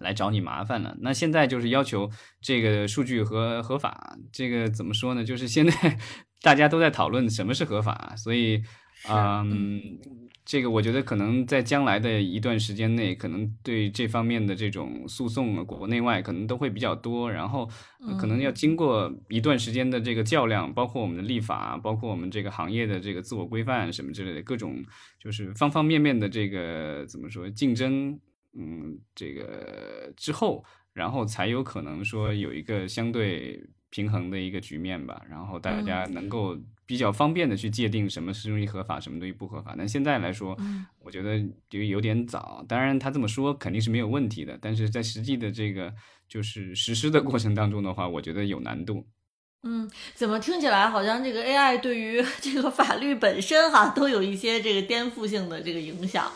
[0.00, 0.96] 来找你麻烦了。
[1.00, 5.24] 那现在就是要求这个数据和合法，这个怎么说呢？
[5.24, 5.98] 就是现在
[6.42, 8.62] 大家都在讨论什么是合法，所以，
[9.08, 9.80] 嗯，
[10.44, 17.30] 这个我觉得可能在将来的一段时间内，可能对这方面的这种诉讼，国内外可能都会比较多。
[17.30, 17.68] 然后，
[18.18, 24.76] 可能要经过一段时间的这个较量，包括我们的立法，包括我们这个行业的这个自我规范什么之类的各种，
[25.22, 28.18] 就是方方面面的这个怎么说竞争。
[28.56, 39.74] 嗯，这个之后，然后才有可能说有一个相对平衡的一个局面吧，然后大家能够比较方便的去界定什么是东西合法，什么东西不合法。
[39.76, 40.56] 但现在来说，
[41.00, 42.64] 我觉得就有点早。
[42.68, 45.94] 当然，他这么说肯定是没有问题的，但是在实际的这个
[46.28, 49.06] 就是实施的过程当中的话，我觉得有难度。
[49.62, 56.30] 嗯，怎么听起来好像这个 AI 对于 这个法律本身哈都有一些这个颠覆性的这个影响？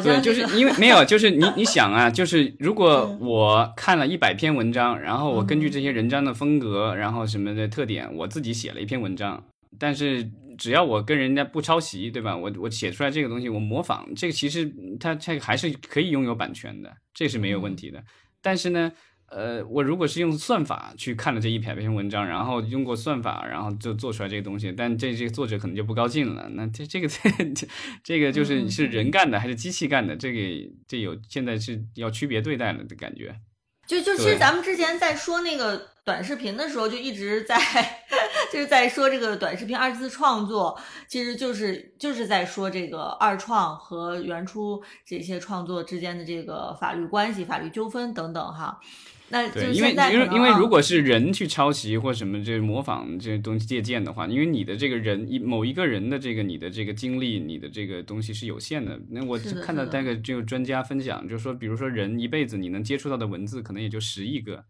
[0.00, 9.42] 对，就是因为没有，就是你 你想啊，就是如果我看了一百篇文章，然后我根据这些文章的风格，然后什么的特点，我自己写了一篇文章，
[9.78, 12.36] 但是只要我跟人家不抄袭，对吧？
[12.36, 18.02] 我我写出来这个东西，我模仿，这个其实它它还是可以拥有版权的，这是没有问题的。
[18.40, 18.92] 但是呢。
[19.34, 26.50] 呃，我如果是用算法去看了这一百篇文章，然后用过算法，然后就做出来这个东西，但这这个作者可能就不高兴了。
[26.50, 27.08] 那这这个
[27.56, 27.66] 这
[28.04, 30.14] 这个就是是人干的还是机器干的？
[30.14, 33.34] 这个这有现在是要区别对待了的感觉。
[33.86, 37.56] 就就其实咱们之前在说那个短视频的时候，就一直在
[38.52, 48.78] 就是在说这个短视频二次创作，其实就是就是在说这个二创和原初这些创作之间的这个法律关系、法律纠纷等等哈。
[49.32, 59.00] 那对，因为因为因为如果是人去抄袭或什么这模仿这些东西借鉴的话，因为你的这个人一某一个人的这个你的这个经历，你的这个东西是有限的。
[59.10, 64.66] 那我看到那个就专家分享，就说比如说人一辈子你能接触到的文字可能也就十亿个。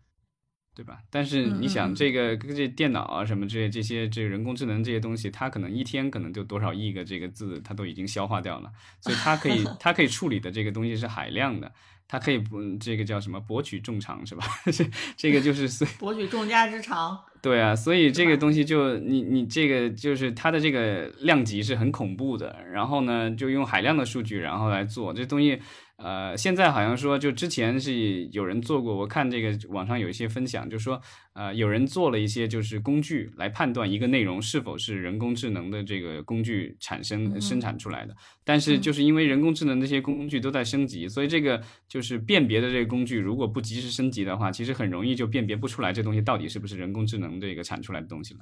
[0.74, 1.00] 对吧？
[1.10, 8.72] 但是你想，这个这电脑啊，什么这些这些这个人工智能这些东西，它可能一天可能就多少亿个这个字，它都已经消化掉了，
[9.02, 11.70] 所以它可以 它可以处理的这个东西是海量的，
[12.08, 14.44] 它可以不这个叫什么博取众长是吧？
[14.72, 14.84] 这
[15.16, 17.18] 这个就是博取众家之长。
[17.40, 25.60] 对啊，所以这个东西就你你这个就是它的这个量级是很恐怖的，然后呢，就用海量的数据然后来做这东西。
[26.02, 31.00] 呃，现在好像说，就之前是有人做过，我看这个网上有一些分享，就说，
[31.34, 38.16] 呃，有人做了一些就是工具来判断一个内容是否是人工智能的这个工具产生生产出来的。
[38.42, 48.40] 但是就是因为人工智能这些工具都在升级，所以这个就是辨别的这个工具如果不及时升级的话，其实很容易就辨别不出来这东西到底是不是人工智能这个产出来的东西了。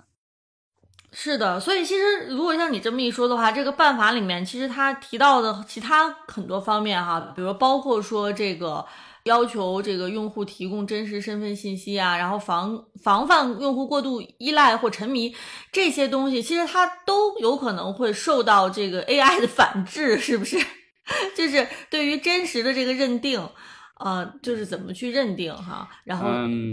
[1.13, 8.87] 是的，所以其实如果像你这么一说的话，这个办法里面其实他提到的其他很多方面哈，比如包括说这个
[9.25, 15.35] 要求这个用户提供真实身份信息啊，然后防防范用户过度依赖或沉迷
[15.73, 20.57] 这些东西，其实它都有可能会受到这个 AI 的反制，是不是？
[21.37, 23.45] 就是对于真实的这个认定，
[23.99, 26.27] 呃，就是怎么去认定哈，然后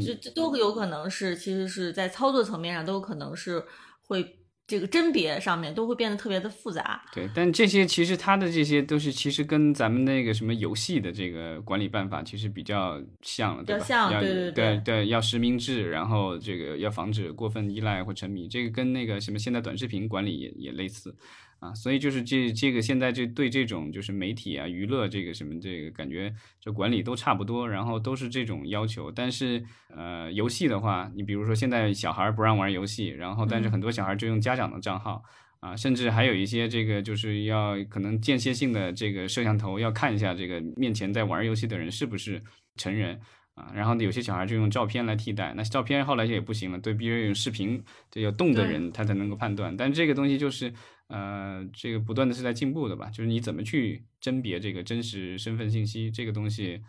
[0.06, 3.65] 这这都有可能是，其实是在操作层面上都有可能是。
[4.08, 4.26] 会
[4.65, 7.02] 这个甄别上面都会变得特别的复杂。
[7.13, 13.86] 对，但这些其实它的这些都是其实跟咱们那个什么游戏的这个管理办法其实比较像了，对吧？
[13.86, 21.15] 像，对对对对，要实名制，然后这个要防止过分依赖或沉迷，这个跟那个什么现在短视频管理也也类似。
[21.60, 29.12] 啊，所以就是这这个现在这对这种就是媒体啊娱乐这个什么这个感觉这管理都差不多，然后都是这种要求。
[29.12, 35.24] 但是呃游戏的话，你比如说现在小孩不让玩游戏，然后但是很多小孩就用家长的账号
[35.60, 42.39] 啊，甚至还有一些这个就是要可能间歇性的这个摄像头要看一下这个面前在玩游戏的人是不是
[42.76, 43.20] 成人
[43.56, 49.76] 啊，然后有些小孩就用照片来替代，那照片后来就也不行了，对，必须用视频，这有动的人他才能够判断。
[49.76, 50.72] 但这个东西就是。
[51.10, 53.10] 呃，这个不断的是在进步的吧？
[53.10, 56.82] 就是你怎么去甄别这个真实身份信息这个东西，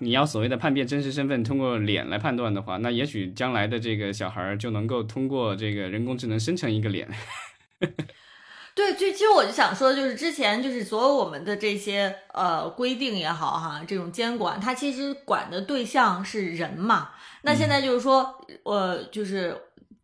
[0.00, 7.06] 你要所谓的判别真实身份，通过脸来判断的话，那也许将来的这个小孩就能够通过这个人工智能生成一个脸。
[8.74, 17.10] 对，就其实我就想说，就是之前就是所有我们的这些呃规定也好哈，这种监管，它其实管的对象是人嘛。
[17.42, 19.54] 那现在就是说，呃，就是。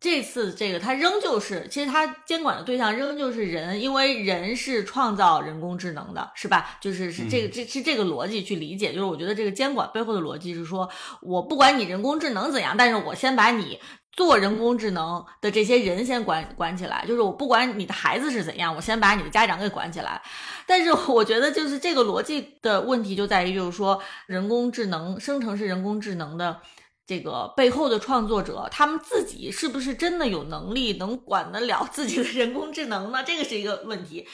[0.05, 6.77] 这次这个它仍旧是，其实它监管的对象仍旧是人，因为人是创造人工智能的，是吧？
[6.79, 10.87] 就是是这个这是这个逻辑去理解，就是我觉得这个监管背后的逻辑是说，
[11.23, 13.79] 我不管你人工智能怎样，但是我先把你
[14.11, 20.21] 做人工智能的这些人先管管起来，就是我不管你的孩子是怎样，我先把你的家长给管起来。
[20.67, 26.61] 但是我觉得就是这个逻辑的问题就在于，就是说人工智能生成是人工智能的。
[27.07, 33.23] 这个背后的创作者，他们自己是不是真的有能力能管得了自己的人工智能呢？
[33.23, 34.27] 这个是一个问题。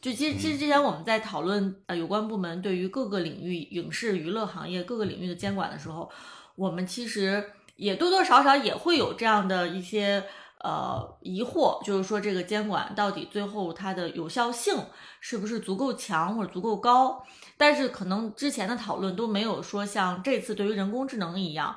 [0.00, 6.10] 就其实，其实之前我们在讨论呃有关部门对于各个领域影视娱乐行业各个领域的监管的时候，
[6.56, 7.42] 我们其实
[7.76, 10.24] 也多多少少也会有这样的一些
[10.60, 14.76] 呃疑惑，就是说这个监管到底最后它的有效性
[15.20, 17.22] 是不是足够强或者足够高？
[17.56, 21.76] 但是可能之前的讨论都没有说像这次对于人工智能一样。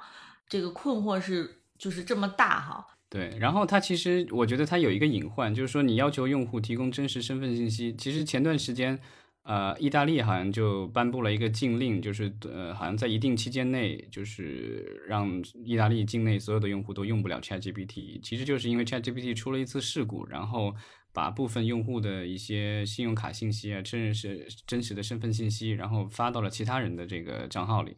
[0.50, 8.98] 这个困惑是就是这么大哈，对，然后它其实我觉得它有一个隐患，就是说你要求用户提供真实身份信息，其实前段时间，
[9.44, 20.76] 呃，意大利好像就颁布了一个禁令，就是呃，好像在一定期间内，就是让意大利境内所有的用户都用不了 ChatGPT，其实就是因为 ChatGPT 出了一次事故，然后
[21.14, 27.98] 把部分用户的一些信用卡信息啊，甚至是真实的身份信息，然后发到了其他人的这个账号里。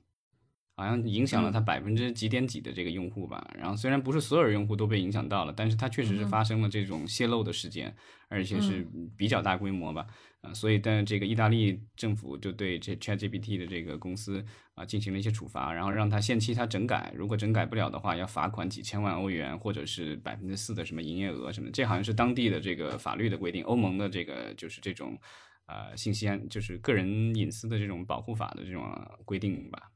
[0.80, 7.94] 好像影响了它百分之几点几的这个用户吧，然后虽然不是所有用户都被影响到了，但是它确实是发生了这种泄露的事件，
[8.30, 8.88] 而且是
[9.18, 10.08] 比较大规模吧，
[10.40, 14.42] 啊，所以但这个意大利政府就对这 ChatGPT 的这个公司
[14.74, 25.20] 啊进行了一些处罚，然后让它限期它整改，如果整改不了的话，要罚款几千万欧元，或者是百分之四的什么营业额什么，这好像是当地的这个法律的规定，欧盟的这个就是这种
[25.68, 28.86] 呃信息安就是个人隐私的这种保护法的这种
[29.26, 29.92] 规定吧。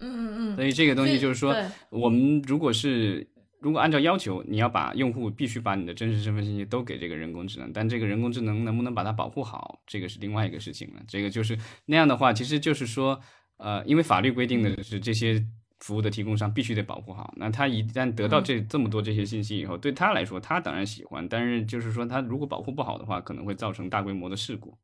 [0.00, 1.54] 嗯嗯嗯，所以这个东西就是说，
[1.90, 3.26] 我们如果是
[3.60, 11.02] 如果按照要求，你要把用户必须把你的真实身份信息都给这个人工智能，但这个人工智能能不能把它保护好，这个是另外一个事情了。
[11.08, 13.20] 这个就是那样的话，其实就是说，
[13.56, 15.44] 呃，因为法律规定的是这些
[15.80, 17.34] 服务的提供商必须得保护好。
[17.36, 24.78] 那他一旦得到这这么多这些信息以后，对他来说，他当然喜欢，但是就是说，他如果保护不好的话，可能会造成大规模的事故。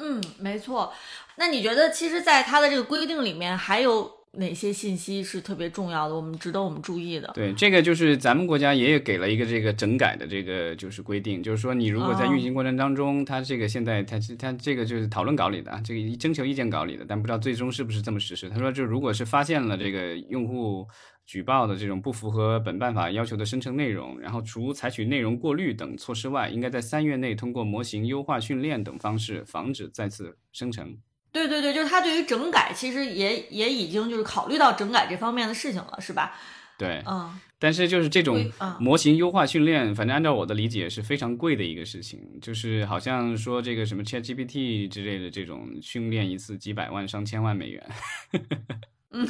[0.00, 0.92] 嗯，没错。
[1.36, 4.18] 那你觉得，其实，在它的这个规定里面，还有？
[4.34, 6.14] 哪些信息是特别重要的？
[6.14, 7.28] 我们值得我们注意的。
[7.34, 18.48] 对，这个就是咱们国家也有给了一个这个整改的这个就是规定，就是说你如果在运行过程当中，它这个现在它它这个就是讨论稿里的，这个征求意见稿里的，但不知道最终是不是这么实施。
[18.48, 20.86] 他说，就如果是发现了这个用户
[21.26, 30.98] 举报的这种不符合本办法要求的生成内容，然后除采取内容过滤等措施外，应该在三月内通过模型优化训练等方式防止再次生成。
[31.32, 36.34] 对对对，就是他对于整改其实也也已经就是考虑到整改这方面的事情了，是吧？
[36.76, 37.38] 对，嗯。
[37.62, 47.86] 但是就是这种模型优化训练，反正按照我的理解是非常贵的一个事情，就是好像说这个什么 ChatGPT 之类的这种训练一次几百万上千万美元。
[49.12, 49.28] 嗯，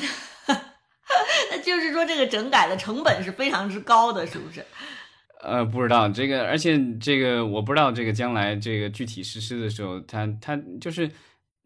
[1.50, 4.64] 那就是说这个整改的成本是非常之高的，是不是？
[5.42, 11.10] 呃，不知道这个，而且这个我不知道这个将来这个具体实施的时候，它它就是。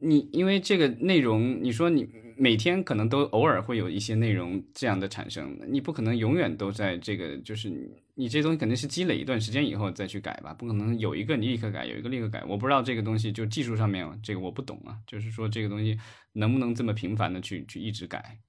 [0.00, 7.70] 你因为这个内容，你说你每天可能都偶尔会有一些内容这样的产生，你不可能永远都在这个，就是
[8.14, 12.42] 你这东西肯定是积累一段时间以后再去改吧，不可能有一个你立刻改，有一个立刻改。
[12.46, 15.96] 我不知道这个东西就技术上面这个我不懂啊，就是说这个东西
[16.32, 18.40] 能不能这么频繁的去去一直改？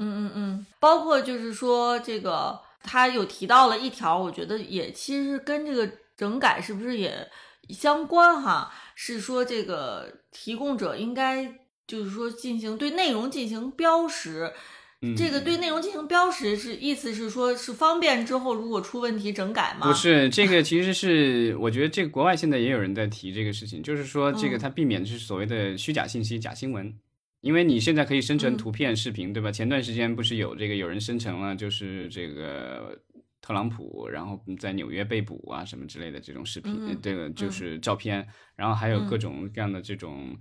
[0.00, 7.28] 嗯嗯嗯，包括就是说这个他有提到了一条，我觉得也其实跟这个整改是不是也
[7.68, 8.72] 相关哈？
[8.94, 11.54] 是说这个提供者应该
[11.86, 14.52] 就是说进行对内容进行标识，
[15.16, 19.86] 这个对内容进行标识是意思是说是方便之后如果出问题整改吗？
[19.86, 26.94] 不是，这个其实是我觉得这个国外现在也有人在提这个事情，就是说这个它避免是所谓的虚假信息、假新闻，
[27.40, 29.50] 因为你现在可以生成图片、视频，对吧？
[29.50, 33.00] 前段时间不是有这个有人生成了就是这个。
[33.42, 38.24] 特朗普，然后在纽约被捕啊，什么之类的这种视频，这个就是照片，
[38.54, 40.38] 然后还有各种各样的这种。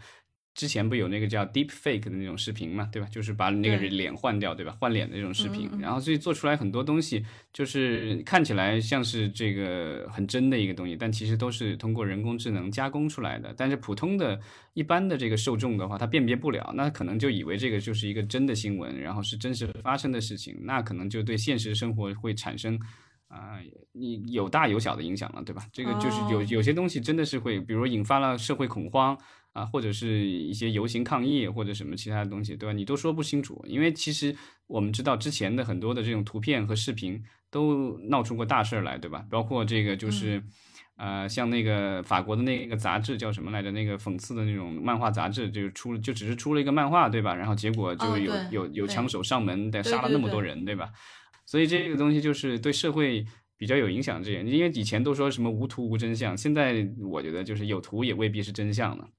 [0.60, 3.08] 之前不有那个叫 deep fake 的那种视频嘛，对吧？
[3.10, 4.76] 就是把那个人脸换掉，对吧？
[4.78, 13.54] 换脸的那种视频，然后所以做出来很多东西，就是看起来像是这个很真的一个东西，但其实都是通过人工智能加工出来的。
[13.56, 14.38] 但是普通的
[14.74, 22.78] 一般的这个受众的话，他辨别不了，那可能就以为这个就是一个真的新闻，然后是真实发生的事情，那可能就对现实生活会产生
[23.30, 23.60] 啊，
[23.94, 25.66] 你有大有小的影响了，对吧？
[25.72, 29.18] 这个就是有有些东西真的是会，比如引发了社会恐慌。
[29.60, 32.72] 啊，或者是一些游行抗议，或者什么其他的东西，对吧？
[32.72, 34.34] 你都说不清楚，因为其实
[34.68, 39.26] 我们知道之前的很多的这种图片和视频都闹出过大事儿来，对吧？
[39.30, 40.42] 包括这个就是，
[40.96, 43.70] 呃，像那个法国的那个杂志叫什么来着？
[43.72, 47.36] 那个讽刺的那种漫画杂志，就出就只是出了一个漫画，对吧？
[47.36, 50.90] 然后结果就有有有枪手上门，得杀了那么多人，对吧？
[51.46, 53.26] 所以这个东西就是对社会
[53.58, 54.24] 比较有影响。
[54.24, 59.10] 这些，因为以前都说什么无图无真相，现在我觉得就是有图也未必是真相了。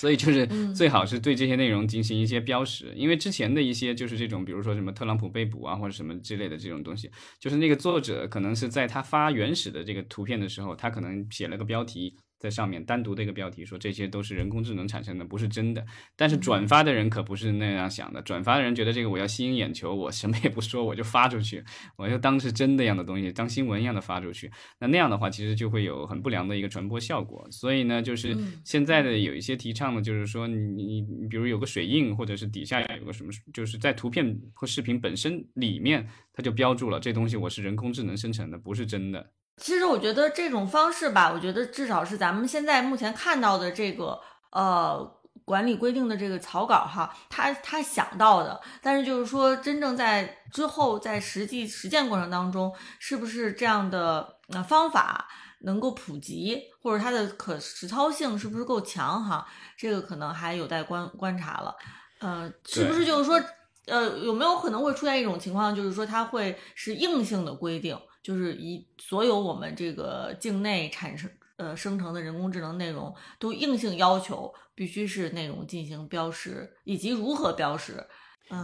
[0.00, 12.16] 所以就是最好是对这些内容进行一些标识，因为之前的一些就是这种，比如说什么特朗普被捕啊，或者什么之类的这种东西，就是那个作者可能是在他发原始的这个图片的时候，他可能写了个标题。
[12.40, 15.84] 在上面单独的一个标题说这些都是人工智能产生的，不是真的。
[16.16, 21.62] 但是转发的人可不是那样想的，转发的人觉得这个我要吸引眼球，我什么也不说，我就发出去，
[21.96, 24.50] 我就当是真的样的东西，当新闻一样的发出去。
[24.78, 27.46] 那那样的话，其实就会有很不良的一个传播效果。
[27.50, 28.34] 所以呢，就是
[28.64, 39.30] 现在的有一些提倡的，就是说你你你，比如有个水印，或者是底下有个什么，就是在图片或视频本身里面，它就标注了这东西我是人工智能生成的，不是真的。
[39.60, 44.18] 其实我觉得这种方式吧，我觉得至少是咱们现在目前看到的这个
[44.52, 44.98] 呃
[45.44, 55.28] 管理规定的这个草稿哈，他他想到的，但是就是说真正在之后在实际实践过程当中，是不是这样的呃方法
[55.60, 59.46] 能够普及，或者它的可实操性是不是够强哈，
[59.76, 61.76] 这个可能还有待观观察了。
[62.20, 63.38] 呃，是不是就是说
[63.86, 67.98] 呃有没有可能会出现一种情况，就是说它会是硬性的规定？
[68.30, 78.06] 就是以所有我们这个境内产生呃生成的人工智能内容，都硬性要求必须是内容进行标识，以及如何标识。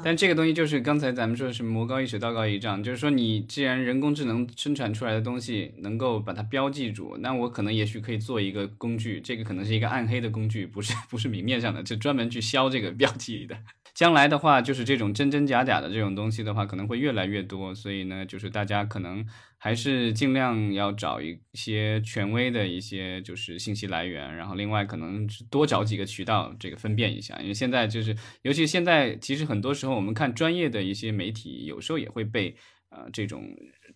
[0.04, 13.56] 但这个东西就是刚才咱们说的是魔高一尺道高一丈，就是说你既然人工智能生产出来的东西能够把它标记住，那我可能也许可以做一个工具，这个可能是一个暗黑的工具，不是不是明面上的，就专门去消这个标记的。
[13.94, 19.24] 将来的话，就是这种真真假假的这种东西的话，可能会越来越多，所以呢，就是大家可能
[19.58, 32.54] 还是尽量要找一些权威的一些就是信息来源，然后另外可能多找几个渠道这个分辨一下，因为现在就是，尤其现在其实很多时候我们看专业的一些媒体，有时候也会被
[32.90, 33.44] 呃这种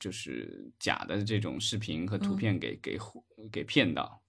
[0.00, 2.98] 就是假的这种视频和图片给给
[3.52, 4.22] 给骗到。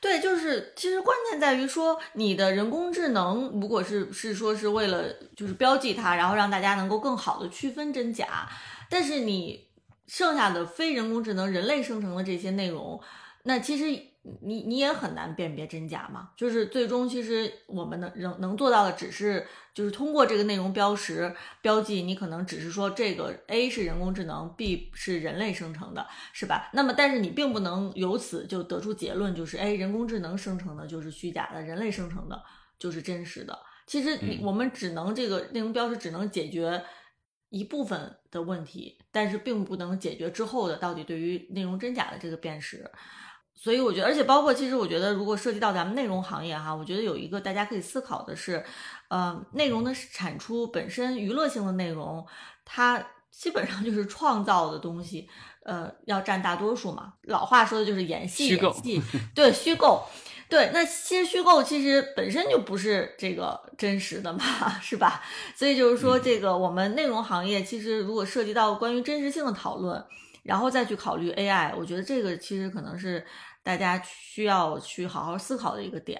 [0.00, 8.48] 对，就是其实关键在于说，你的人工智能如果是是说是为了就是标记它，然后让大家能够更好的区分真假，
[8.88, 9.67] 但是你
[10.08, 13.00] 剩下的非人工智能、人类生成的这些内容，
[13.44, 14.02] 那其实。
[14.42, 26.68] 你你也很难辨别真假嘛，就是最终其实我们能能能做到的，只是就是通过这个内容标识标记，你可能只是说这个 A 是人工智能，B 是人类生成的，是吧？
[26.74, 32.42] 那么但是你并不能由此就得出结论，就是哎，人工智能生成的就是虚假的，人类生成的
[32.78, 33.58] 就是真实的。
[33.86, 36.84] 其实你我们只能这个内容标识只能解决
[37.50, 42.90] 一部分的问题，但是并不能解决之后的到底对于内容真假的这个辨识。
[43.54, 48.64] 所以我觉得，而且包括，其实我觉得，如果涉及到咱们内容行业哈，我觉得有一个大家可以思考的是，
[49.08, 52.24] 呃，内容的产出本身娱乐性的内容，
[52.64, 55.28] 它基本上就是创造的东西，
[55.64, 57.14] 呃，要占大多数嘛。
[57.22, 59.02] 老话说的就是演戏，演戏，
[59.34, 60.04] 对，虚构，
[60.48, 60.70] 对。
[60.72, 64.40] 那其实虚构其实本身就不是这个真实的嘛，
[64.82, 65.22] 是吧？
[65.54, 70.04] 所以就是说，这个我们内容行业其实如果涉及到关于真实性的讨论，
[70.42, 73.24] 然后再去考虑 AI，我觉得这个其实可能是。
[73.60, 76.18] 大家需要去好好思考的一个点，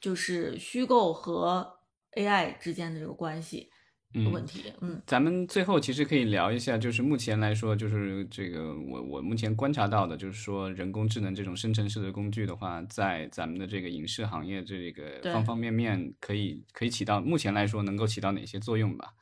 [0.00, 1.70] 就是虚构和
[2.16, 3.68] AI 之间的这个关系
[4.14, 4.72] 问题。
[4.80, 19.12] 嗯，咱们最后其实可以聊一下，就是目前来说，就是这个我我目前观察到的，就是说人工智能这种生成式的工具的话，在咱们的这个影视行业这个方方面面，可以可以起到目前来说能够起到哪些作用吧？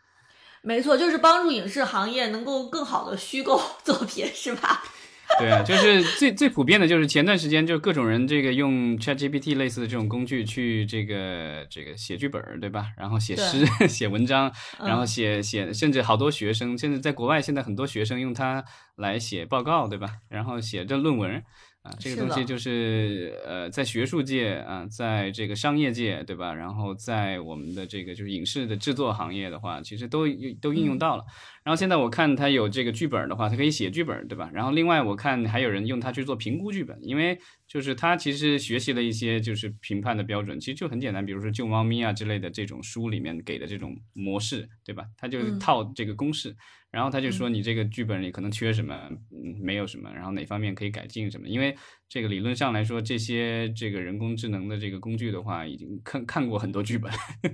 [0.62, 4.82] 没错，就是帮助影视行业能够更好的虚构作品，是吧？
[5.38, 12.92] 对啊，就是最最普遍的，就是前段时间就各种人这个用 ChatGPT 类似的这种工具去这个这个写剧本，对吧？
[12.96, 18.64] 然后写诗、 写文章，然后写写，甚至好多学生，甚至在国外现在很多学生用它
[18.96, 20.08] 来写报告，对吧？
[20.28, 21.42] 然后写这论文。
[21.86, 26.52] 啊，这个东西就是呃，在学术界啊，在这个商业界，对吧？
[26.52, 30.26] 然后在我们的这个就是影视的制作行业的话，其实都
[30.60, 31.24] 都应用到了。
[31.62, 34.50] 然后现在我看它有这个剧本的话，它可以写剧本，对吧？
[34.52, 37.38] 然后另外我看还有人用它去做评估剧本，因为
[37.68, 45.04] 就是他其实学习了一些就是评判的标准，其实就很简单，比如说救猫咪啊之类的这种书里面给的这种模式，对吧？
[45.16, 46.56] 他就是套这个公式。
[46.92, 48.94] 然后他就说你这个剧本里可能缺什么，
[49.30, 51.46] 嗯，没有什么，然后哪方面可以改进什么？
[51.46, 51.76] 因为
[52.08, 57.10] 这个理论上来说，这些这个人工智能的这个工具的话，已经看看过很多剧本，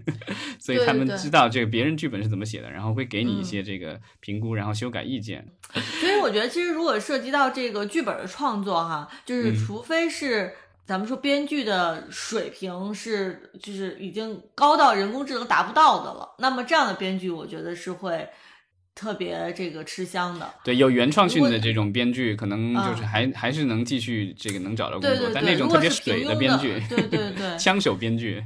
[0.61, 5.47] 所以他们知道这个别人剧本是怎么写的，然后会给你一些这个评估，然后修改意见。
[6.01, 10.53] 所以我觉得，其实如果涉及到这个剧本的创作，哈，就是除非是
[10.85, 18.29] 咱们说编剧的水平是就是已经高到人工智能达不到的了，那么这样的编剧，我觉得是会。
[18.95, 28.45] 特别这个吃香的，对，有原创性的这种编剧，可能就是还还是能继续这个能找到工作，但那种特别水的编剧，对对对， 枪手编剧，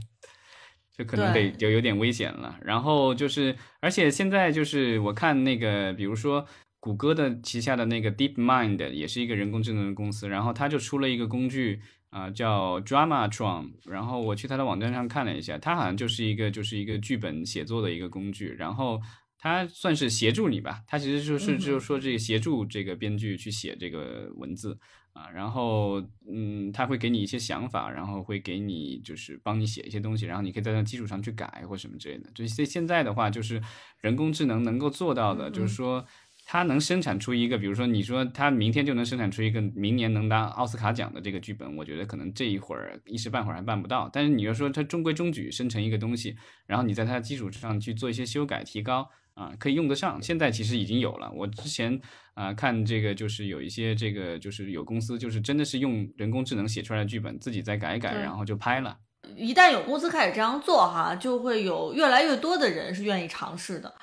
[0.97, 2.57] 就可能得就有点危险了。
[2.63, 6.47] 然后就是，而且现在就是我看那个，比如说
[6.79, 11.81] 谷歌的旗下的那个 Deep Mind 也是一个人工智能的公司，然后它就出了一个工具
[12.11, 13.73] 啊，叫 Dramatron。
[13.91, 19.01] 然后我去它的网站上看了一下，它好像就是一个就是一个剧本写作的一个工具，然后。
[19.39, 24.77] 它算是协助你吧，他其实就是就是说这个协助这个编剧去写这个文字
[25.13, 32.31] 啊，然后嗯，他会给你一些想法，然后会给你就是帮你写一些东西，然后你可以在那基础上去改或什么之类的。
[32.35, 33.63] 就现现在的话，就是
[34.01, 36.05] 人工智能能够做到的，就是说
[36.47, 44.11] 它能生产出一个，比如说你说它明天就能生产出一个明年能拿奥斯卡奖的这个剧本，我觉得可能这一会儿一时半会儿还办不到。
[44.13, 49.09] 但是你要说它中规中矩生成一个东西，然后你在它的基础上去做一些修改提高。
[49.37, 50.21] 啊，可以用得上。
[50.21, 51.31] 现在其实已经有了。
[51.31, 52.01] 我之前
[52.35, 58.97] 啊看这个，就是有一些这个，就是有公司就是真的是用人工智能写出来的剧本，自己再改一改，然后就拍了。
[59.37, 63.95] 一旦有公司开始这样做，哈，就会有越来越多的人是愿意尝试的。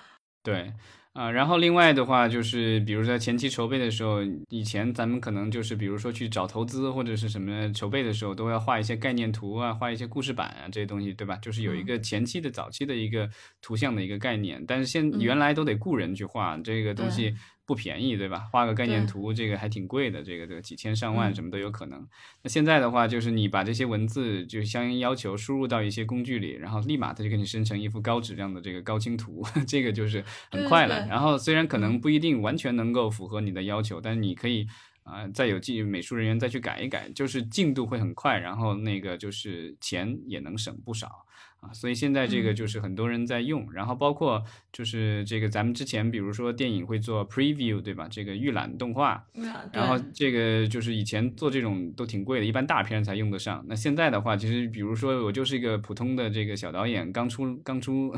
[0.43, 0.71] 对，
[1.13, 11.37] 啊，然后另外的话就是，比如说前期筹备的时候，以前咱们可能就是比如说去找投资或者是什么筹备的时候，都要画一些概念图啊，画一些故事板啊这些东西，对吧？
[11.37, 13.29] 就是有一个前期的早期的一个
[13.61, 17.35] 图像的一个概念，但是现原来都得雇人去画这个东西。
[17.65, 18.47] 不便宜，对吧？
[18.51, 22.05] 画个概念图，这个还挺贵的，这个这个几千上万什么都有可能。
[22.41, 31.07] 那现在的话，就是你把这些文字就相应要求输入到一些工具里，然后立马它就给你生成一幅高质量的这个高清图， 这个就是很快了。
[31.07, 34.67] 然后虽然可能不一定完全能够符合你的要求，但是你可以
[35.03, 41.25] 啊，再有技美术人员再去改一改，就是进度会很快，然后那个就是钱也能省不少。
[41.63, 48.07] 啊，所以现在这个就是很多人在用，然后包括就是这个咱们之前比如说电影会做 preview 对吧？
[48.11, 49.25] 这个预览动画，
[49.71, 53.63] 然后这个就是以前做这种都挺贵的，一般大片才用得上。
[53.67, 58.13] 那现在的话，其实比如说我就是一个普通的这个小导演，刚出刚出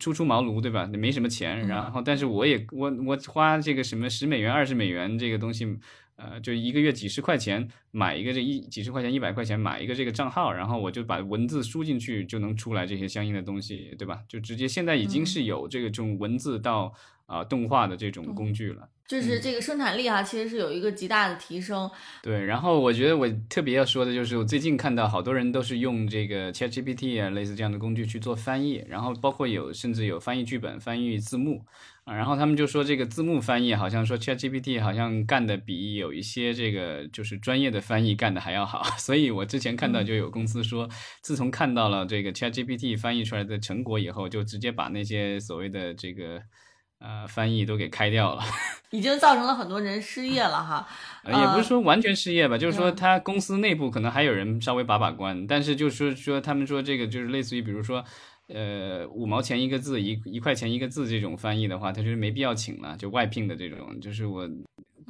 [0.00, 0.86] 初出茅庐对吧？
[0.86, 5.78] 没什么钱，然后但是我也我我花这个什么十美元二十美元这个东西。
[6.16, 14.20] 呃，就一个月几十块钱买一个这一几十块钱一百块钱买一个这个账号，然后我就把文字输进去，就能出来这些相应的东西，对吧？
[14.26, 16.92] 就直接现在已经是有这个这种文字到
[17.26, 21.90] 啊动画的这种工具了，就是这个生产力哈，其实是有一个极大的提升。
[22.22, 31.62] 对，然后我觉得我特别要说的就是，我最近看到好多人都是用这个 ChatGPT 啊类似这样的工具去做翻译，然后包括有甚至有翻译剧本、翻译字幕。
[32.06, 40.88] 啊，然后他们就说这个字幕翻译好像说 ChatGPT 好像干的比有一些这个就是专业的翻译干的还要好， 所以我之前看到就有公司说，
[41.20, 46.40] 自从看到了这个 ChatGPT 翻译出来的成果以后，就直接把那些所谓的这个
[47.00, 48.44] 呃翻译都给开掉了，
[48.92, 50.86] 已经造成了很多人失业了哈。
[51.26, 58.04] 也不是说完全失业吧，就是说他公司内部可能还有人稍微把把关，但是就是说他们说这个就是类似于比如说。
[58.48, 64.48] 呃，五毛钱一个字，一一块钱一个字这种翻译的话，他就是没必要请了，就外聘的这种，就是我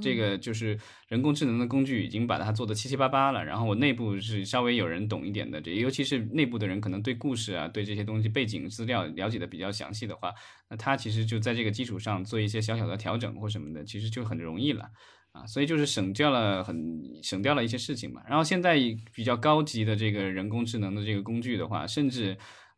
[0.01, 0.79] 这个就是
[1.09, 10.33] 人工智能的工具已经把它做的七七八八了，然后我内部是稍微有人懂一点的，这尤其是内部的人可能对故事啊，对这些东西背景资料了解的比较详细的话，
[10.71, 14.87] 那他其实就在这个基础上做一些小小的调整或什么的，其实就很容易了
[15.33, 16.77] 啊，所以就是省掉了很
[17.23, 18.23] 省掉了一些事情嘛。
[18.27, 18.79] 然后现在
[19.15, 22.35] 比较高级的这个人工智能的这个工具的话，甚至。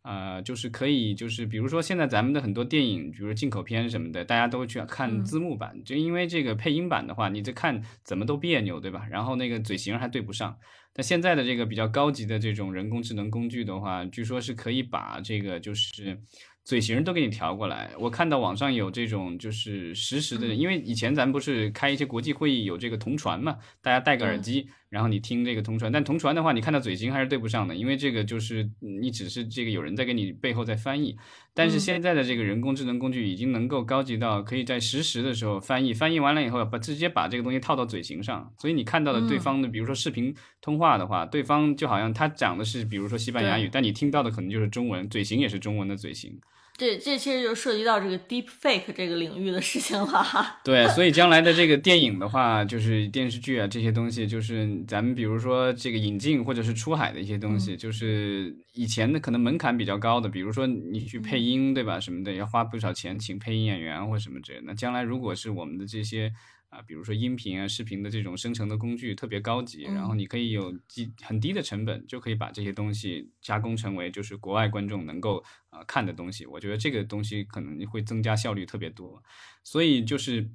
[0.09, 9.07] 呃，就是可以，就是比如说现在咱们的很多电影，比如进口片什么的，大家都去看字幕版，就因为这个配音版的话，你这看怎么都别扭，对吧？
[9.11, 10.57] 然后那个嘴型还对不上。
[10.95, 16.19] 但现在的这个比较高级的这种人工智能工具的话，据说是可以把这个就是。
[16.65, 31.17] 嘴型都给你调过来，我看到网上有这种就是实时的，因为以前咱们不是开一些国际会议有这个同传嘛，大家戴个耳机，然后你听这个同传，但同传的话，你看到嘴型还是对不上的，因为这个就是你只是这个有人在给你背后在翻译，
[31.53, 46.41] 但是现在的这个人工智能工具已经能够高级到可以在实时的时候翻译，翻译完了以后把直接把这个东西套到嘴型上，所以你看到的对方的，比如说视频通话的话，对方就好像他讲的是比如说西班牙语，但你听到的可能就是中文，嘴型也是中文的嘴型。
[46.79, 50.61] 这这其实就涉及到这个 deep fake 这个领域的事情了哈。
[50.65, 64.65] 对，所以将来的这个电影的话，就是电视剧啊这些东西，就是咱们比如说这个引进或者是出海的一些东西，就是以前的可能门槛比较高的，比如说你去配音对吧什么的，要花不少钱请配音演员或什么之类的。
[64.69, 66.33] 那将来如果是我们的这些。
[66.71, 76.45] 啊，比如说音频啊、视频的这种生成的工具特别高级，然后你可以有低很低的成本就可以把这些东西加工成为就是国外观众能够啊看的东西。
[76.45, 79.23] 我觉得这个东西可能会增加效率特别多。
[79.65, 80.47] 所以就是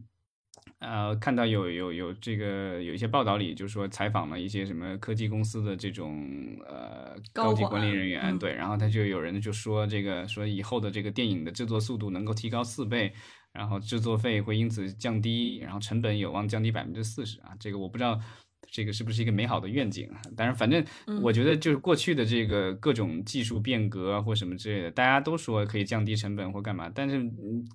[0.78, 6.30] 呃，看到有有有这个有一些报道里就说采访了一些什么科技公司的这种
[6.68, 13.12] 呃高级管理人员，对，然后他就有人就说这个说以后的这个电影的制作速度能够提高四倍。
[13.54, 17.52] 然后制作费会因此降低，然后成本有望降低百分之四十啊！
[17.60, 18.20] 这个我不知道，
[18.72, 20.20] 这个是不是一个美好的愿景啊？
[20.36, 20.84] 当然，反正
[21.22, 27.24] 我觉得就是过去的这个各种技术变革啊或什么之类的，大家都说可以降低成本或干嘛，但是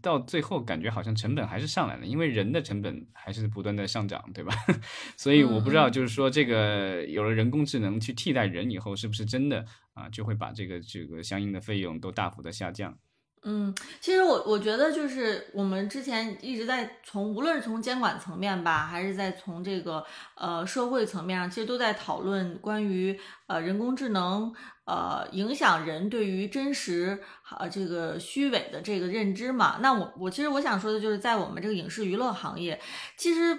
[0.02, 4.52] 到最后感觉好像成本还是上来了，因为人的成本还是不断的上涨，对吧？
[5.16, 9.64] 所以我不知道，就是说这个有了人工智能去替代人以后，是不是真的
[9.94, 12.98] 啊就会把这个这个相应的费用都大幅的下降？
[13.45, 24.53] 嗯，其实我我觉得就是我们之前一直在从无论是从监管层面吧，还是在从这个呃社会层面上，其实都在讨论关于呃人工智能
[24.84, 27.22] 呃影响人对于真实
[27.57, 29.78] 呃这个虚伪的这个认知嘛。
[29.80, 32.80] 那我我其实我想说的就是，在我们这个影视娱乐行业，
[33.16, 33.57] 其实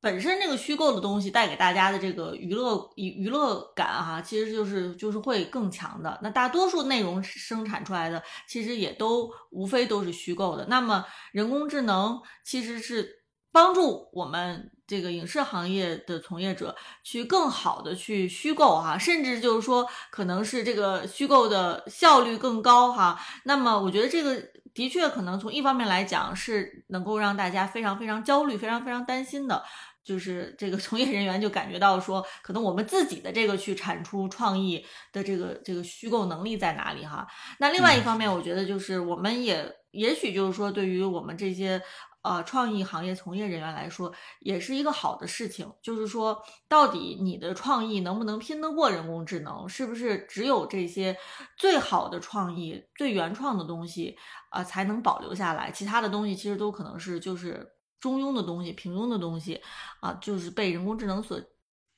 [0.00, 6.18] 本身这个虚构的东西带给大家的这个娱乐娱娱乐感哈，其实就是就是会更强的。
[6.22, 10.64] 那大多数内容生产出来的，其实也都无非都是虚构的。
[10.66, 13.22] 那么人工智能其实是
[13.52, 23.20] 帮助我们这个影视行业的从业者去更好的去虚构哈，甚至就是说可能是这个虚构的效率更高哈。
[23.44, 24.42] 那么我觉得这个
[24.72, 29.62] 的确可能从一方面来讲是能够让大家非常非常焦虑、非常非常担心的。
[30.10, 37.24] 就是这个从业人员就感觉到说，可能我们自己的这个去产出创意的这个这个虚构能力在哪里哈？
[37.60, 41.80] 那另外一方面，我觉得就是我们也也许就是说，对于我们这些
[42.22, 45.72] 呃创意行业从业人员来说，也是一个好的事情。
[45.80, 46.36] 就是说，
[46.68, 49.68] 到底你的创意能不能拼得过人工智能？
[49.68, 51.16] 是不是只有这些
[51.56, 54.16] 最好的创意、最原创的东西
[54.50, 55.70] 啊才能保留下来？
[55.70, 57.64] 其他的东西其实都可能是就是。
[58.00, 59.60] 中庸的东西、平庸的东西，
[60.00, 61.40] 啊，就是被人工智能所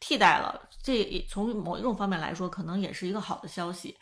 [0.00, 0.68] 替代了。
[0.82, 3.96] 这从某一种方面来说，可能也是一个好的消息。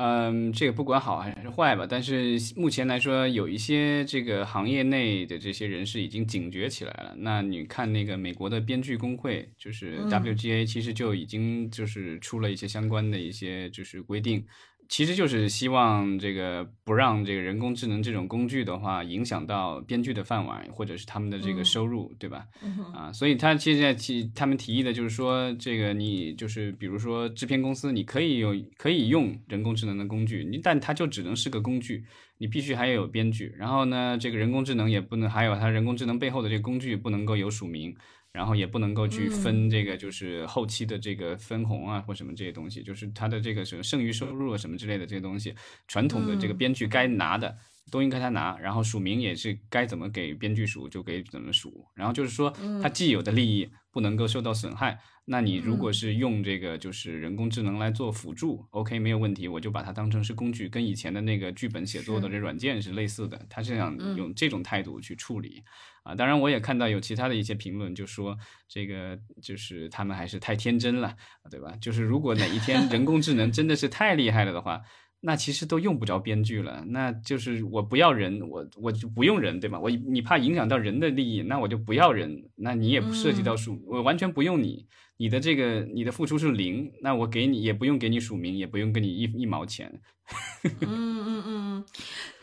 [0.00, 7.14] 嗯，这个不管好还是坏吧，但是目前来说，有一些这个行业内的这些人士已经警觉起来了。
[7.16, 14.46] 那你看那个美国的编剧工会，就是 WGA，其实就已经就是出了一些相关的一些就是规定。
[14.88, 22.46] 其实就是希望这个不让这个人工智能这种工具的话影响到编剧的饭碗，或者是他们的这个收入，对吧？
[22.94, 32.04] 啊，所以他现在提他们提议的就是说，这个你就是比如说制片公司，你可以有可以用人工智能的工具，你但它就只能是个工具，
[32.38, 33.54] 你必须还要有编剧。
[33.58, 37.94] 然后呢，这个人工智能也不能还有它人工智能背后的这个工具不能够有署名。
[38.38, 45.52] 然后也不能够去分这个，就是后期的这个分红啊，或什么这些东西，就是他的这个什么剩余收入啊，什么之类的这些东西，
[45.88, 47.58] 传统的这个编剧该拿的
[47.90, 52.48] 都应该他拿，然后署名也是该怎么给编剧署就给怎么署，然后就是说
[52.80, 55.00] 他既有的利益不能够受到损害。
[55.30, 65.62] 那你如果是用这个就是人工智能来做辅助，OK 没有问题，我就把它当成是工具，跟以前的那个剧本写作的这软件是类似的，他是想用这种态度去处理。
[66.02, 68.34] 啊，当然我也看到有其他的一些评论，就说
[68.66, 71.14] 这个就是他们还是太天真了，
[71.50, 71.74] 对吧？
[71.78, 74.80] 就是如果哪一天人工智能真的是太厉害了的话，
[75.20, 79.78] 那其实都用不着编剧了，那就是我不要人，我我就不用人，对吧？
[79.78, 84.86] 我你怕影响到人的利益，那我就不要人，那你也不涉及到数，我完全不用你，
[85.18, 90.00] 你的这个你的付出是零，那我给你也不用给你署名，也不用给你一一毛钱。
[90.80, 91.84] 嗯嗯嗯，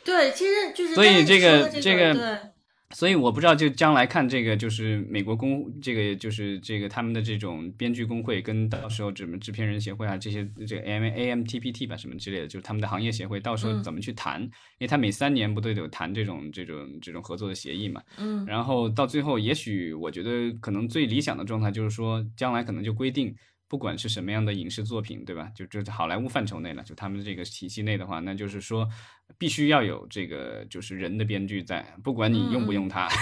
[0.04, 2.54] 对，其实就是所以这个这个。
[2.96, 14.42] 所以我不知道，就将来看这个，就是美国工，这个就是这个他们的这种编剧工会，跟到时候什么制片人协会啊，这些这个 A M A M T P T 吧，什么之类的，就是他们的行业协会，到时候怎么去谈？
[14.42, 18.02] 因为他每三年不都有谈这种这种这种合作的协议嘛。
[18.18, 18.46] 嗯。
[18.46, 23.36] 然后到最后，也许我觉得可能最理想的状态就是说，将来可能就规定。
[23.68, 25.50] 不管是什么样的影视作品，对吧？
[25.56, 28.88] 就就好莱坞范畴内了，就他们这个体系内的话，那就是说，
[29.38, 33.08] 必须要有这个就是人的编剧在，不管你用不用他。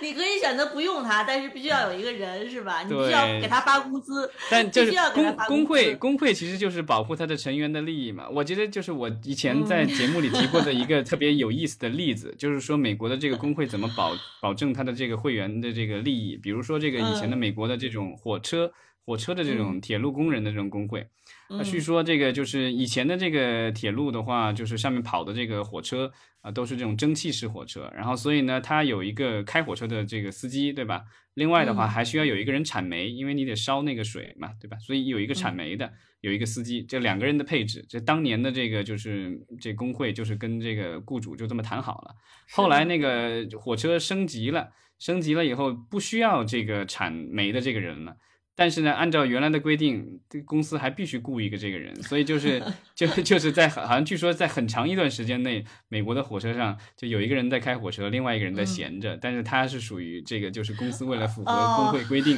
[0.00, 2.82] 你可以选择不用他，但是必须要有一个人，是吧？
[2.82, 4.30] 你必须要给他发工资。
[4.50, 8.26] 但就是工工会工会其实就是保护他的成员的利益嘛。
[8.30, 16.36] 我觉得就是我以前在节目里提过的一个 特别有意思的例子，就是说美国的这个工会怎么保保证他的这个会员的这个利益。
[16.36, 18.72] 比如说这个以前的美国的这种火车。
[19.08, 21.08] 火车的这种铁路工人的这种工会，
[21.48, 31.04] 那据说这个就是以前的这个铁路的话，就是上面跑的这个火车啊，都是这种蒸汽式火车，然后所以呢，它有一个开火车的这个司机，对吧？
[31.32, 34.76] 另外的话，还需要有一个人铲煤，因为你得烧那个水嘛，对吧？
[34.78, 35.90] 所以有一个铲煤的，
[36.20, 42.14] 有一个司机，这两个人的配置，这当年的这个就是这工会就是跟这个雇主就这么谈好了。
[42.50, 48.14] 后来那个火车升级了，升级了以后不需要这个铲煤的这个人了。
[48.60, 52.60] 但是呢，按照原来的规定，这公司还必须雇一个这个人，所以就是
[52.92, 62.36] 就 就是在好像据说在很长一段时间内，美国的火车上就有一个人在开火车，另外一个人在闲着，但是他是属于这个就是公司为了符合工会规定，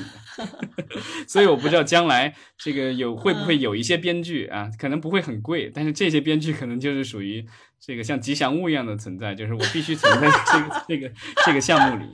[1.26, 7.42] 所以我不知道将来这个有会不会有一些编剧啊，可能不会很贵，但是这些编剧可能就是属于
[7.80, 11.12] 这个像吉祥物一样的存在，就是我必须存在这个 这个
[11.46, 12.04] 这个项目里。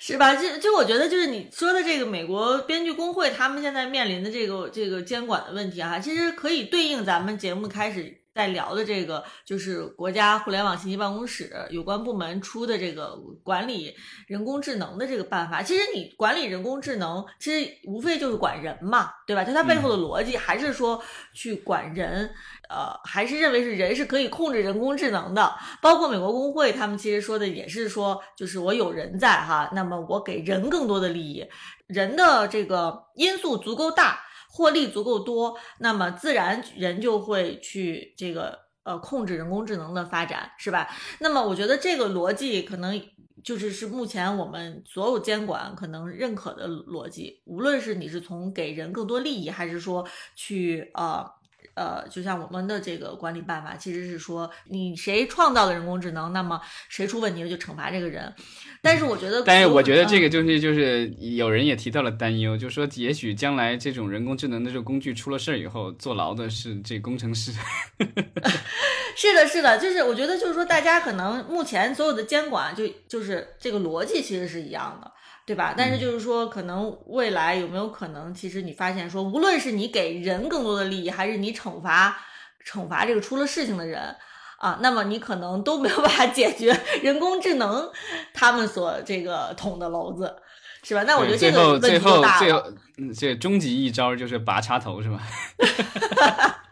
[0.00, 0.34] 是吧？
[0.36, 13.92] 就就我觉得，就是你说的这个美国编剧工会，他们现在面临的这个这个监管的问题啊，其实可以对应咱们节目开始在聊的这个，就是国家互联网信息办公室有关部门出的这个管理
[14.28, 15.60] 人工智能的这个办法。
[15.60, 19.42] 其实你管理人工智能，其实无非就是管人嘛，对吧？
[19.42, 21.02] 就它背后的逻辑还是说
[21.34, 22.30] 去管人，
[22.68, 25.52] 呃，还是认为是人是可以控制人工智能的。
[25.82, 31.44] 包括美国工会，他们其实说的也是说，就是我有人在哈，那么我给人更多的利益，
[31.88, 34.20] 人的这个因素足够大。
[34.48, 40.88] 获利足够多，那么自然人就会去这个呃控制人工智能的发展，是吧？
[41.20, 43.00] 那么我觉得这个逻辑可能
[43.44, 51.37] 就是是目前我们所有监管可能认可的逻辑，无论是你是从给人更多利益，还是说去呃。
[51.78, 58.34] 呃，就像我们的这个管理办法，其实是说你谁创造了人工智能，那么谁出问题了就惩罚这个人。
[58.82, 67.52] 但是我觉得，但是我觉得这个就是就是有人也提到了担忧，就说也许将来这种人工智能的这个工具出了事儿以后，坐牢的是这工程师。
[69.16, 75.12] 是的，是的，就是我觉得就是说，大家可能目前所有的监管就就是这个逻辑其实是一样的。
[75.44, 75.72] 对吧？
[75.74, 82.16] 但是就是说，可能未来有没有可能，其实你发现说，无论是你给人更多的利益，还是你惩罚
[82.66, 84.14] 惩罚这个出了事情的人
[84.58, 87.88] 啊，那么你可能都没有办法解决 人工智能
[88.34, 90.34] 他们所这个捅的娄子，
[90.82, 91.04] 是吧？
[91.04, 92.72] 那我觉得这个问题就大了。
[93.16, 95.20] 这终极一招就是拔插头，是吧？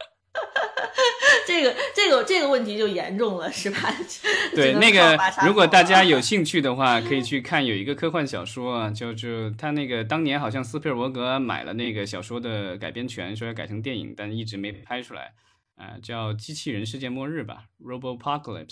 [1.56, 3.78] 这个这个这个问题就严重了，是吧？
[4.54, 15.32] 对，那个如果大家有兴趣的话， 可以去看有一个科幻小说啊，就就他那个当年好像斯皮尔伯格买了那个小说的改编权，说要改成电影，但一直没拍出来，
[15.76, 18.66] 啊，叫《机器人世界末日》吧，《Robopocalypse》。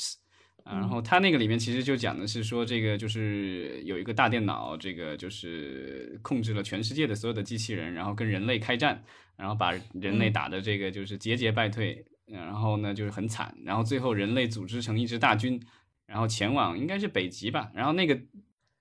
[0.67, 9.03] 然后他那个里面其实就讲的是说，这个就是有一个大电脑，这个就是控制了全世界的所有的机器人，然后跟人类开战，
[9.37, 12.03] 然后把人类打的这个就是节节败退。
[12.27, 13.55] 然后呢，就是很惨。
[13.65, 15.61] 然后最后人类组织成一支大军，
[16.07, 17.71] 然后前往应该是北极吧。
[17.75, 18.19] 然后那个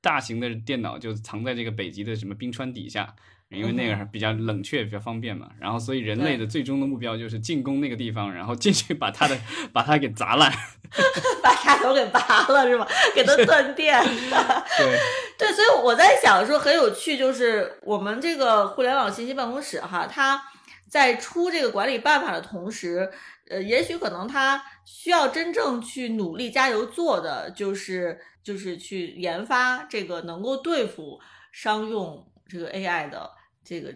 [0.01, 3.15] 大型的电脑就藏在这个北极的什么冰川底下，
[3.49, 5.49] 因为那个比较冷却，比较方便嘛。
[5.59, 9.37] 然后所以人类的最终的目标就是进攻那个地方，然后进去把它的
[9.71, 10.51] 把它给砸烂，
[11.41, 12.87] 把插头给拔了是吧？
[13.15, 14.01] 给它断电。
[14.77, 14.99] 对
[15.37, 20.41] 对，所以我在想说很有趣，就是我们这个互联网信息办公室哈，它
[20.87, 23.11] 在出这个管理办法的同时。
[23.49, 31.19] 呃，也许可能他需要真正去努力加油做的，就是就是去研发这个能够对付
[31.51, 33.29] 商用这个 AI 的
[33.63, 33.93] 这个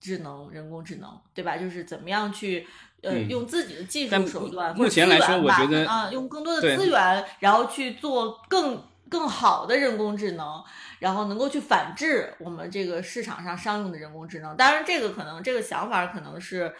[0.00, 1.58] 智能人工智能，对吧？
[1.58, 2.66] 就是怎么样去
[3.02, 10.64] 呃用自己的技术手段目前来说，我觉得啊，用更多的资源，然后去做更更好的人工智能，
[11.00, 14.56] 然后能够去反制我们这个市场上商用的人工智能。
[14.56, 16.74] 当然，这个可能这个想法可能是。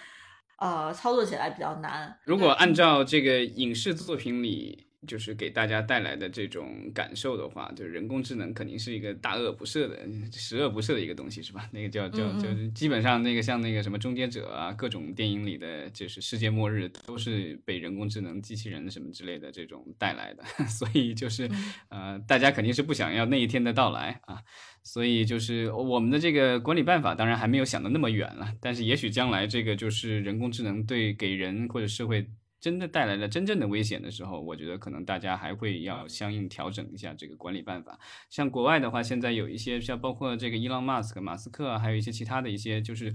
[0.59, 2.19] 呃，操作起来比较难。
[2.25, 9.99] 如果按照这个影视作品里，就是给大家带来的这种感受的话，就是人工智能肯定是一个大恶不赦的、
[10.33, 11.69] 十恶不赦的一个东西，是吧？
[11.73, 21.49] 那个叫叫就是基本上那个像那个什么终结者啊，各种电影里的就是世界末日都是被人工智能、机器人什么之类的这种带来的， 所以就是
[21.89, 24.43] 呃，大家肯定是不想要那一天的到来啊。
[24.83, 28.55] 所以就是我们的这个管理办法，当然还没有想的那么远了。
[28.61, 32.25] 但是也许将来这个就是人工智能对给人或者社会
[32.61, 37.99] 真的带来了真正的危险的时候，我觉得可能大家还会要相应调整一下这个管理办法。
[38.31, 43.13] 像国外的话，现在有一些像包括这个伊朗马斯克、马斯克，还有一些其他的一些就是。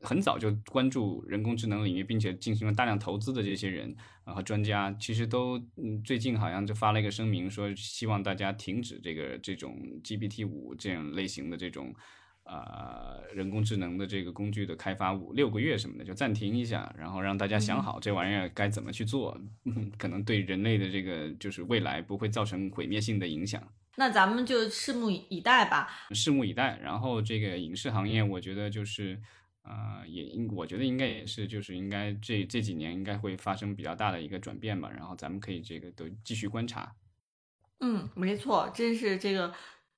[0.00, 11.94] 很早就关注人工智能领域，并且进行了大量投资的这些人啊和专家，其实都嗯最近好像就发了一个声明，说希望大家停止这个这种 GPT 五这样类型的这种
[12.44, 19.38] 啊人工智能的这个工具的开发五六个月什么的，就暂停一下，然后让大家想好这玩意儿该怎么去做，
[19.98, 23.62] 可能对人类的这个就是未来不会造成毁灭性的影响。
[23.96, 26.78] 那咱们就拭目以待吧，拭目以待。
[26.82, 29.20] 然后这个影视行业，我觉得就是。
[29.66, 34.90] 呃，也应我觉得应该也是，就是应该这这几年应该会发生比较大的一个转变吧。
[34.94, 36.94] 然后咱们可以这个都继续观察。
[37.80, 39.54] 嗯，没错，真是这个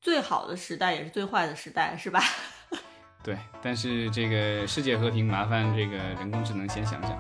[0.06, 2.22] 最好的时代也是最坏的时代，是吧？
[3.24, 7.18] 对，但是这个世界和平，麻烦这个人工智能先想想。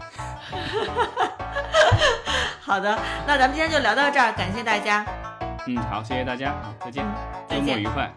[2.62, 5.04] 好的，那咱们今天就聊到这儿，感谢大家。
[5.66, 7.04] 嗯，好，谢谢大家，再见，
[7.50, 8.08] 周末愉快。